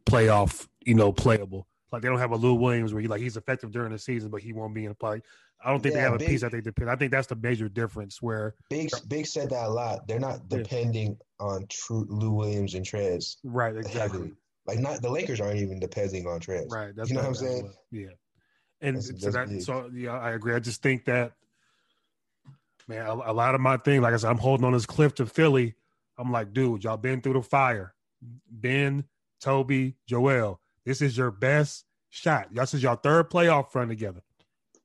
[0.06, 1.66] playoff, you know, playable.
[1.94, 4.30] Like they don't have a Lou Williams where he like he's effective during the season,
[4.30, 5.22] but he won't be in the play.
[5.64, 6.90] I don't think yeah, they have a Big, piece that they depend.
[6.90, 8.22] I think that's the major difference.
[8.22, 10.08] Where Big Big said that a lot.
[10.08, 11.46] They're not depending yeah.
[11.46, 13.38] on true Lou Williams and Trez.
[13.44, 13.76] Right.
[13.76, 14.00] Exactly.
[14.00, 14.34] Heavily.
[14.68, 16.70] Like not the Lakers aren't even depending on Trez.
[16.70, 16.96] Right.
[16.96, 17.64] That's you know what I'm saying?
[17.64, 18.08] What, yeah.
[18.82, 20.54] And that's, so, that's that, so yeah, I agree.
[20.54, 21.34] I just think that
[22.88, 25.16] man, a, a lot of my thing, like I said, I'm holding on this cliff
[25.16, 25.76] to Philly.
[26.18, 27.94] I'm like, dude, y'all been through the fire.
[28.50, 29.06] Ben,
[29.40, 32.48] Toby, Joel this is your best shot.
[32.52, 34.22] This is your third playoff run together.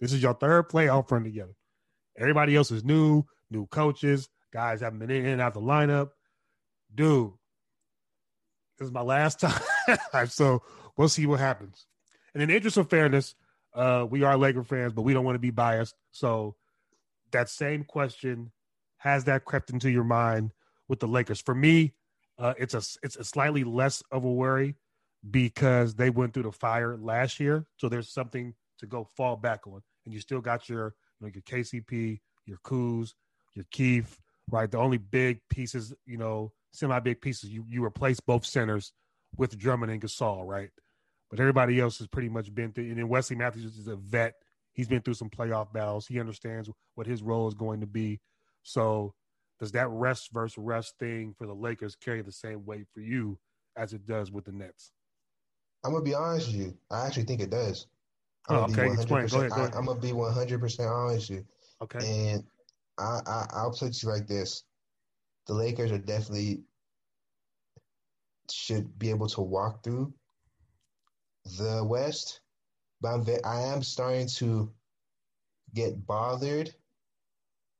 [0.05, 1.55] This is your third playoff run together.
[2.19, 6.11] Everybody else is new, new coaches, guys haven't been in and out the lineup.
[6.95, 7.33] Dude,
[8.79, 9.41] this is my last
[10.13, 10.27] time.
[10.27, 10.63] so
[10.99, 11.87] we'll see what happens.
[12.35, 13.35] And in the interest of fairness,
[13.73, 15.95] uh, we are Laker fans, but we don't want to be biased.
[16.11, 16.55] So
[17.33, 18.53] that same question
[18.99, 20.51] has that crept into your mind
[20.87, 21.41] with the Lakers?
[21.41, 21.95] For me,
[22.39, 24.75] uh, it's a it's a slightly less of a worry
[25.31, 27.65] because they went through the fire last year.
[27.79, 29.81] So there's something to go fall back on.
[30.05, 33.15] And you still got your, you know, your KCP, your Kuz,
[33.55, 34.19] your Keith,
[34.51, 34.71] right?
[34.71, 38.93] The only big pieces, you know, semi big pieces, you, you replace both centers
[39.37, 40.71] with Drummond and Gasol, right?
[41.31, 42.85] But everybody else has pretty much been through.
[42.85, 44.35] And then Wesley Matthews is a vet.
[44.73, 46.07] He's been through some playoff battles.
[46.07, 48.21] He understands what his role is going to be.
[48.63, 49.15] So
[49.61, 53.39] does that rest versus rest thing for the Lakers carry the same weight for you
[53.77, 54.93] as it does with the Nets?
[55.85, 56.79] I'm gonna be honest with you.
[56.91, 57.87] I actually think it does.
[58.49, 58.93] I'm oh, okay.
[58.93, 59.27] Explain.
[59.27, 59.75] Go ahead, go ahead.
[59.75, 61.47] I, am gonna be 100 percent honest with you.
[61.83, 62.33] Okay.
[62.33, 62.45] And
[62.99, 64.65] I, I I'll put you like this:
[65.47, 66.63] the Lakers are definitely
[68.51, 70.13] should be able to walk through
[71.59, 72.41] the West,
[73.01, 74.73] but I'm I am starting to
[75.75, 76.75] get bothered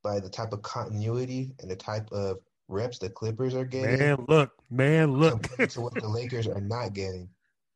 [0.03, 2.39] by the type of continuity and the type of
[2.69, 3.99] reps the Clippers are getting.
[3.99, 5.43] Man, look, man, look.
[5.69, 7.29] to what the Lakers are not getting.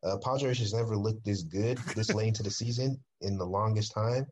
[0.05, 3.93] Uh, Padres has never looked this good this late into the season in the longest
[3.93, 4.27] time,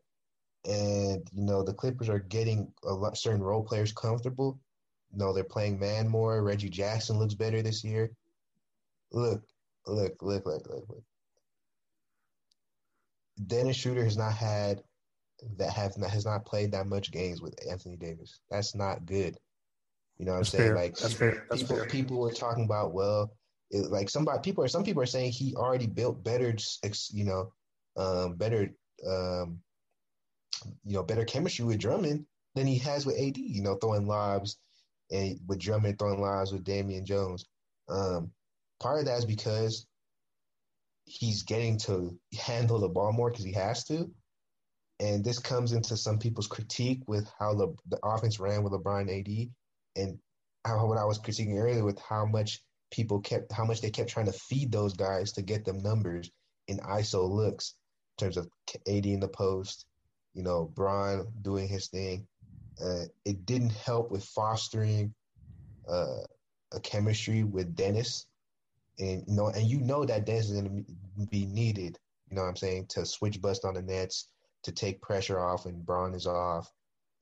[0.65, 4.59] and you know the Clippers are getting a lot certain role players comfortable.
[5.11, 6.43] You know they're playing man more.
[6.43, 8.11] Reggie Jackson looks better this year.
[9.11, 9.41] Look,
[9.85, 11.03] look, look, look, look, look.
[13.45, 14.81] Dennis Schroeder has not had
[15.57, 18.39] that have not, has not played that much games with Anthony Davis.
[18.49, 19.37] That's not good.
[20.17, 20.69] You know what That's I'm saying?
[20.69, 20.75] Fair.
[20.75, 21.45] Like That's fair.
[21.49, 21.85] That's people, fair.
[21.85, 23.31] people were talking about, well,
[23.71, 26.55] it, like somebody people are some people are saying he already built better
[27.11, 27.51] you know
[27.97, 28.73] um, better
[29.07, 29.59] um,
[30.83, 33.37] you know better chemistry with Drummond than he has with AD.
[33.37, 34.57] You know, throwing lobs
[35.11, 37.45] and with Drummond throwing lobs with Damian Jones.
[37.89, 38.31] Um,
[38.79, 39.87] part of that is because
[41.05, 44.09] he's getting to handle the ball more because he has to.
[44.99, 49.07] And this comes into some people's critique with how the, the offense ran with LeBron
[49.19, 49.49] AD
[49.95, 50.17] and
[50.65, 52.61] how what I was critiquing earlier with how much
[52.91, 56.29] people kept how much they kept trying to feed those guys to get them numbers
[56.67, 57.75] in ISO looks
[58.17, 58.49] in terms of
[58.87, 59.85] AD in the post,
[60.33, 62.27] you know, Bron doing his thing.
[62.83, 65.13] Uh, it didn't help with fostering
[65.87, 66.21] uh,
[66.73, 68.25] a chemistry with Dennis,
[68.99, 70.85] and you know, and you know that Dennis is going
[71.19, 71.97] to be needed.
[72.29, 74.29] You know what I'm saying to switch bust on the Nets
[74.63, 76.71] to take pressure off when Bron is off,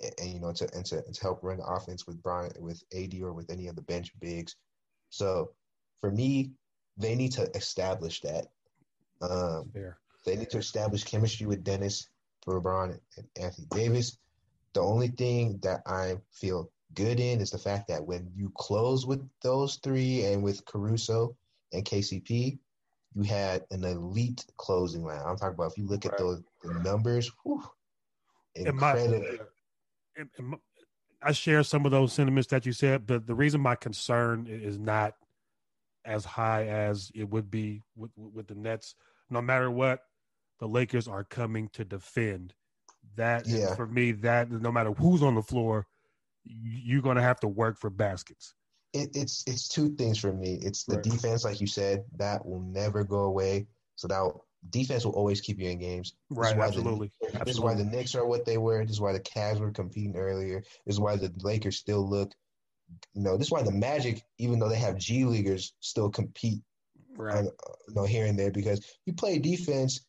[0.02, 2.84] and, and you know to and to, to help run the offense with Bron with
[2.94, 4.56] AD or with any of the bench bigs.
[5.10, 5.52] So
[6.02, 6.52] for me,
[6.98, 8.48] they need to establish that.
[9.22, 9.98] Um, Fair.
[10.26, 12.10] They need to establish chemistry with Dennis,
[12.48, 14.18] LeBron, and Anthony Davis.
[14.74, 19.06] The only thing that I feel good in is the fact that when you close
[19.06, 21.36] with those three and with Caruso
[21.74, 22.58] and KCP,
[23.14, 25.22] you had an elite closing line.
[25.26, 27.64] I'm talking about if you look at those the numbers, whew,
[28.56, 29.48] In my- incredible.
[30.18, 30.60] in- in
[31.26, 34.78] I share some of those sentiments that you said, but the reason my concern is
[34.78, 35.16] not
[36.06, 38.94] as high as it would be with, with the Nets.
[39.32, 40.02] No matter what,
[40.60, 42.54] the Lakers are coming to defend.
[43.16, 43.74] That Yeah.
[43.76, 45.88] for me, that no matter who's on the floor,
[46.44, 48.54] you- you're going to have to work for baskets.
[48.94, 50.54] it, it's it's two things for me.
[50.62, 51.04] It's the Right.
[51.04, 53.68] defense, like you said, that will never go away.
[53.98, 54.32] So that
[54.70, 56.14] defense will always keep you in games.
[56.30, 57.12] This is Right, why the- absolutely.
[57.22, 57.98] This is why the Absolutely.
[57.98, 58.84] Knicks are what they were.
[58.84, 60.62] This is why the Cavs were competing earlier.
[60.86, 62.32] This is why the Lakers still look.
[63.14, 66.62] You know, this is why the Magic, even though they have G leaguers, still compete.
[67.18, 67.38] Right.
[67.38, 70.02] On, you know, here and there because you play defense.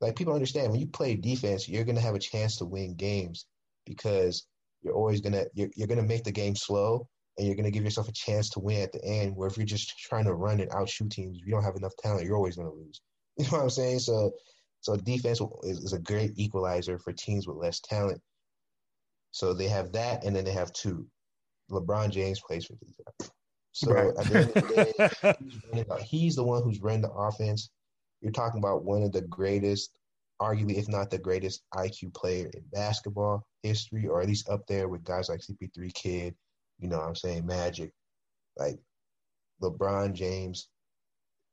[0.00, 3.46] Like people understand when you play defense, you're gonna have a chance to win games
[3.86, 4.46] because
[4.82, 8.08] you're always gonna you're, you're gonna make the game slow and you're gonna give yourself
[8.08, 9.34] a chance to win at the end.
[9.36, 12.26] Where if you're just trying to run and outshoot teams, you don't have enough talent.
[12.26, 13.00] You're always gonna lose.
[13.38, 14.00] You know what I'm saying?
[14.00, 14.32] So,
[14.80, 18.20] so defense is, is a great equalizer for teams with less talent.
[19.30, 21.06] So they have that, and then they have two.
[21.70, 23.30] LeBron James plays for these guys.
[23.72, 24.08] So Right.
[24.18, 24.74] at the end of the
[25.22, 25.36] day,
[25.72, 27.70] he's, the- he's the one who's running the offense.
[28.20, 29.96] You're talking about one of the greatest,
[30.40, 34.88] arguably if not the greatest IQ player in basketball history, or at least up there
[34.88, 36.34] with guys like CP3 Kidd.
[36.78, 37.46] You know what I'm saying?
[37.46, 37.92] Magic.
[38.58, 38.78] Like
[39.62, 40.68] LeBron James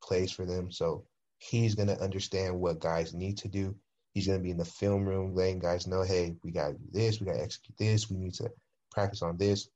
[0.04, 0.72] plays for them.
[0.72, 1.06] So
[1.40, 3.76] he's going to understand what guys need to do.
[4.14, 6.74] He's going to be in the film room letting guys know, hey, we got to
[6.74, 8.52] do this, we got to execute this, we need to
[8.92, 9.70] practice on this.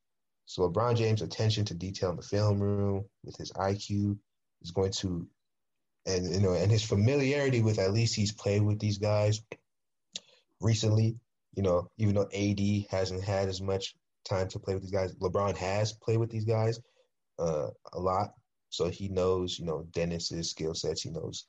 [0.46, 4.18] So LeBron James' attention to detail in the film room with his IQ
[4.62, 5.26] is going to,
[6.06, 9.42] and you know, and his familiarity with at least he's played with these guys
[10.60, 11.16] recently.
[11.56, 12.60] You know, even though AD
[12.90, 13.96] hasn't had as much
[14.26, 16.80] time to play with these guys, LeBron has played with these guys
[17.40, 18.34] uh, a lot.
[18.70, 21.04] So he knows, you know, Dennis's skill sets.
[21.04, 21.46] He knows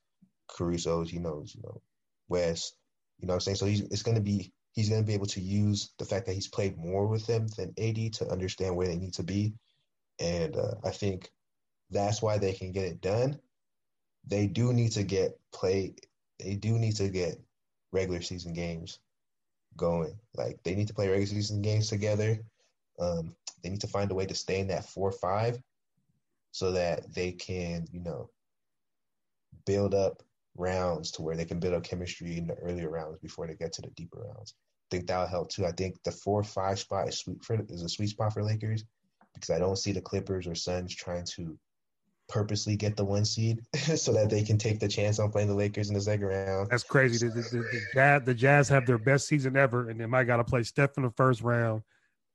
[0.49, 1.11] Caruso's.
[1.11, 1.81] He knows, you know,
[2.29, 2.77] West.
[3.19, 3.57] You know I'm saying?
[3.57, 6.27] So he's it's going to be he's going to be able to use the fact
[6.27, 9.55] that he's played more with them than AD to understand where they need to be.
[10.21, 11.31] And uh, I think
[11.91, 13.39] that's why they can get it done.
[14.27, 15.95] They do need to get play.
[16.39, 17.41] They do need to get
[17.93, 18.99] regular season games
[19.77, 20.19] going.
[20.35, 22.39] Like they need to play regular season games together.
[22.99, 25.61] Um, they need to find a way to stay in that four five,
[26.53, 28.31] so that they can, you know,
[29.67, 30.23] build up
[30.57, 33.73] rounds to where they can build up chemistry in the earlier rounds before they get
[33.75, 34.55] to the deeper rounds.
[34.91, 35.67] I think that'll help too.
[35.67, 38.43] I think the four or five spot is sweet for is a sweet spot for
[38.43, 38.85] Lakers
[39.35, 41.59] because I don't see the Clippers or Suns trying to
[42.29, 43.61] purposely get the one seed
[43.97, 46.71] so that they can take the chance on playing the Lakers in the second round.
[46.71, 47.29] That's crazy.
[47.29, 50.39] The, the, the, Jazz, the Jazz have their best season ever, and they might got
[50.39, 51.83] to play Steph in the first round,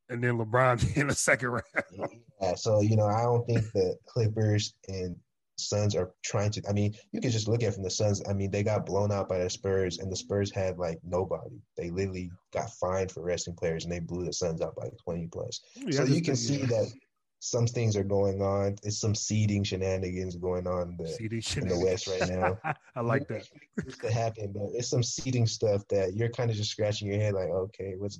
[0.09, 2.11] and then LeBron in the second round.
[2.41, 5.15] Yeah, so you know, I don't think the Clippers and
[5.59, 6.61] Suns are trying to.
[6.67, 8.21] I mean, you can just look at it from the Suns.
[8.29, 11.61] I mean, they got blown out by the Spurs, and the Spurs had like nobody.
[11.77, 15.27] They literally got fined for resting players, and they blew the Suns out by twenty
[15.27, 15.61] plus.
[15.75, 16.91] Yeah, so you can see that
[17.39, 18.75] some things are going on.
[18.83, 22.57] It's some seeding shenanigans going on in the, CD in the West right now.
[22.95, 23.47] I like that.
[23.85, 27.19] used to happen, but it's some seeding stuff that you're kind of just scratching your
[27.19, 28.19] head, like, okay, what's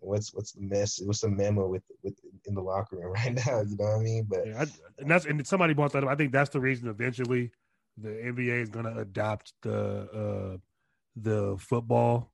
[0.00, 1.00] what's what's the mess?
[1.02, 2.14] What's the memo with with
[2.46, 3.62] in the locker room right now?
[3.62, 4.26] You know what I mean?
[4.28, 4.66] But Yeah, I,
[4.98, 6.10] and that's and somebody brought that up.
[6.10, 7.50] I think that's the reason eventually
[7.98, 10.56] the NBA is going to adopt the uh,
[11.16, 12.32] the football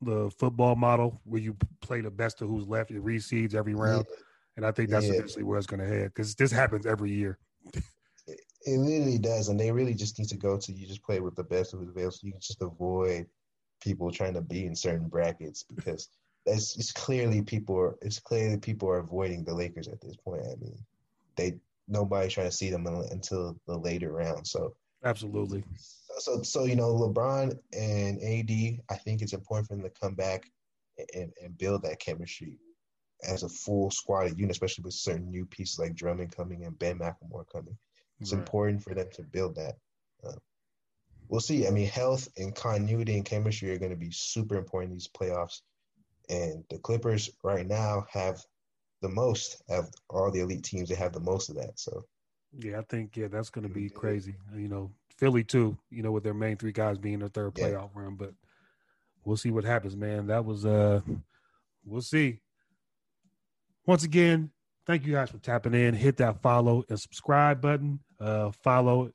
[0.00, 2.90] the football model where you play the best of who's left.
[2.90, 4.04] It reseeds every round,
[4.56, 5.12] and I think that's Yeah.
[5.12, 7.38] eventually where it's going to head because this happens every year.
[8.26, 11.34] it literally does, and they really just need to go to you just play with
[11.36, 13.26] the best of who's available, so you can just avoid
[13.80, 16.08] people trying to be in certain brackets because
[16.46, 20.42] it's, it's clearly people are it's clearly people are avoiding the Lakers at this point.
[20.42, 20.76] I mean,
[21.36, 21.54] they
[21.88, 24.46] nobody's trying to see them until the later round.
[24.46, 24.74] So
[25.04, 25.64] absolutely.
[26.18, 30.14] So so you know LeBron and AD, I think it's important for them to come
[30.14, 30.50] back
[31.14, 32.58] and, and build that chemistry
[33.28, 36.98] as a full squad unit, especially with certain new pieces like Drummond coming and Ben
[36.98, 37.76] McLemore coming.
[38.20, 38.40] It's right.
[38.40, 39.76] important for them to build that.
[40.24, 40.32] Uh,
[41.28, 41.66] we'll see.
[41.66, 45.08] I mean, health and continuity and chemistry are going to be super important in these
[45.08, 45.60] playoffs.
[46.28, 48.40] And the Clippers right now have
[49.00, 50.88] the most of all the elite teams.
[50.88, 51.78] They have the most of that.
[51.78, 52.04] So,
[52.56, 54.34] yeah, I think yeah, that's going to be crazy.
[54.54, 55.76] You know, Philly too.
[55.90, 58.02] You know, with their main three guys being their third playoff yeah.
[58.02, 58.32] run, but
[59.24, 60.26] we'll see what happens, man.
[60.28, 61.00] That was uh,
[61.84, 62.40] we'll see.
[63.86, 64.50] Once again,
[64.86, 65.94] thank you guys for tapping in.
[65.94, 67.98] Hit that follow and subscribe button.
[68.20, 69.10] Uh, follow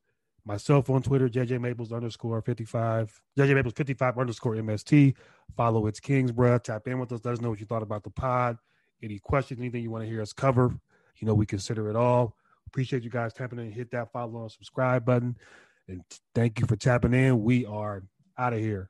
[0.48, 5.14] myself on Twitter, JJ Maples underscore 55, JJ Maples 55 underscore MST.
[5.56, 6.60] Follow It's Kingsborough.
[6.60, 7.20] Tap in with us.
[7.24, 8.58] Let us know what you thought about the pod.
[9.04, 10.74] Any questions, anything you want to hear us cover.
[11.18, 12.36] You know, we consider it all.
[12.68, 13.72] Appreciate you guys tapping in.
[13.72, 15.38] Hit that follow and subscribe button.
[15.88, 16.02] And
[16.34, 17.44] thank you for tapping in.
[17.44, 18.04] We are
[18.38, 18.90] out of here.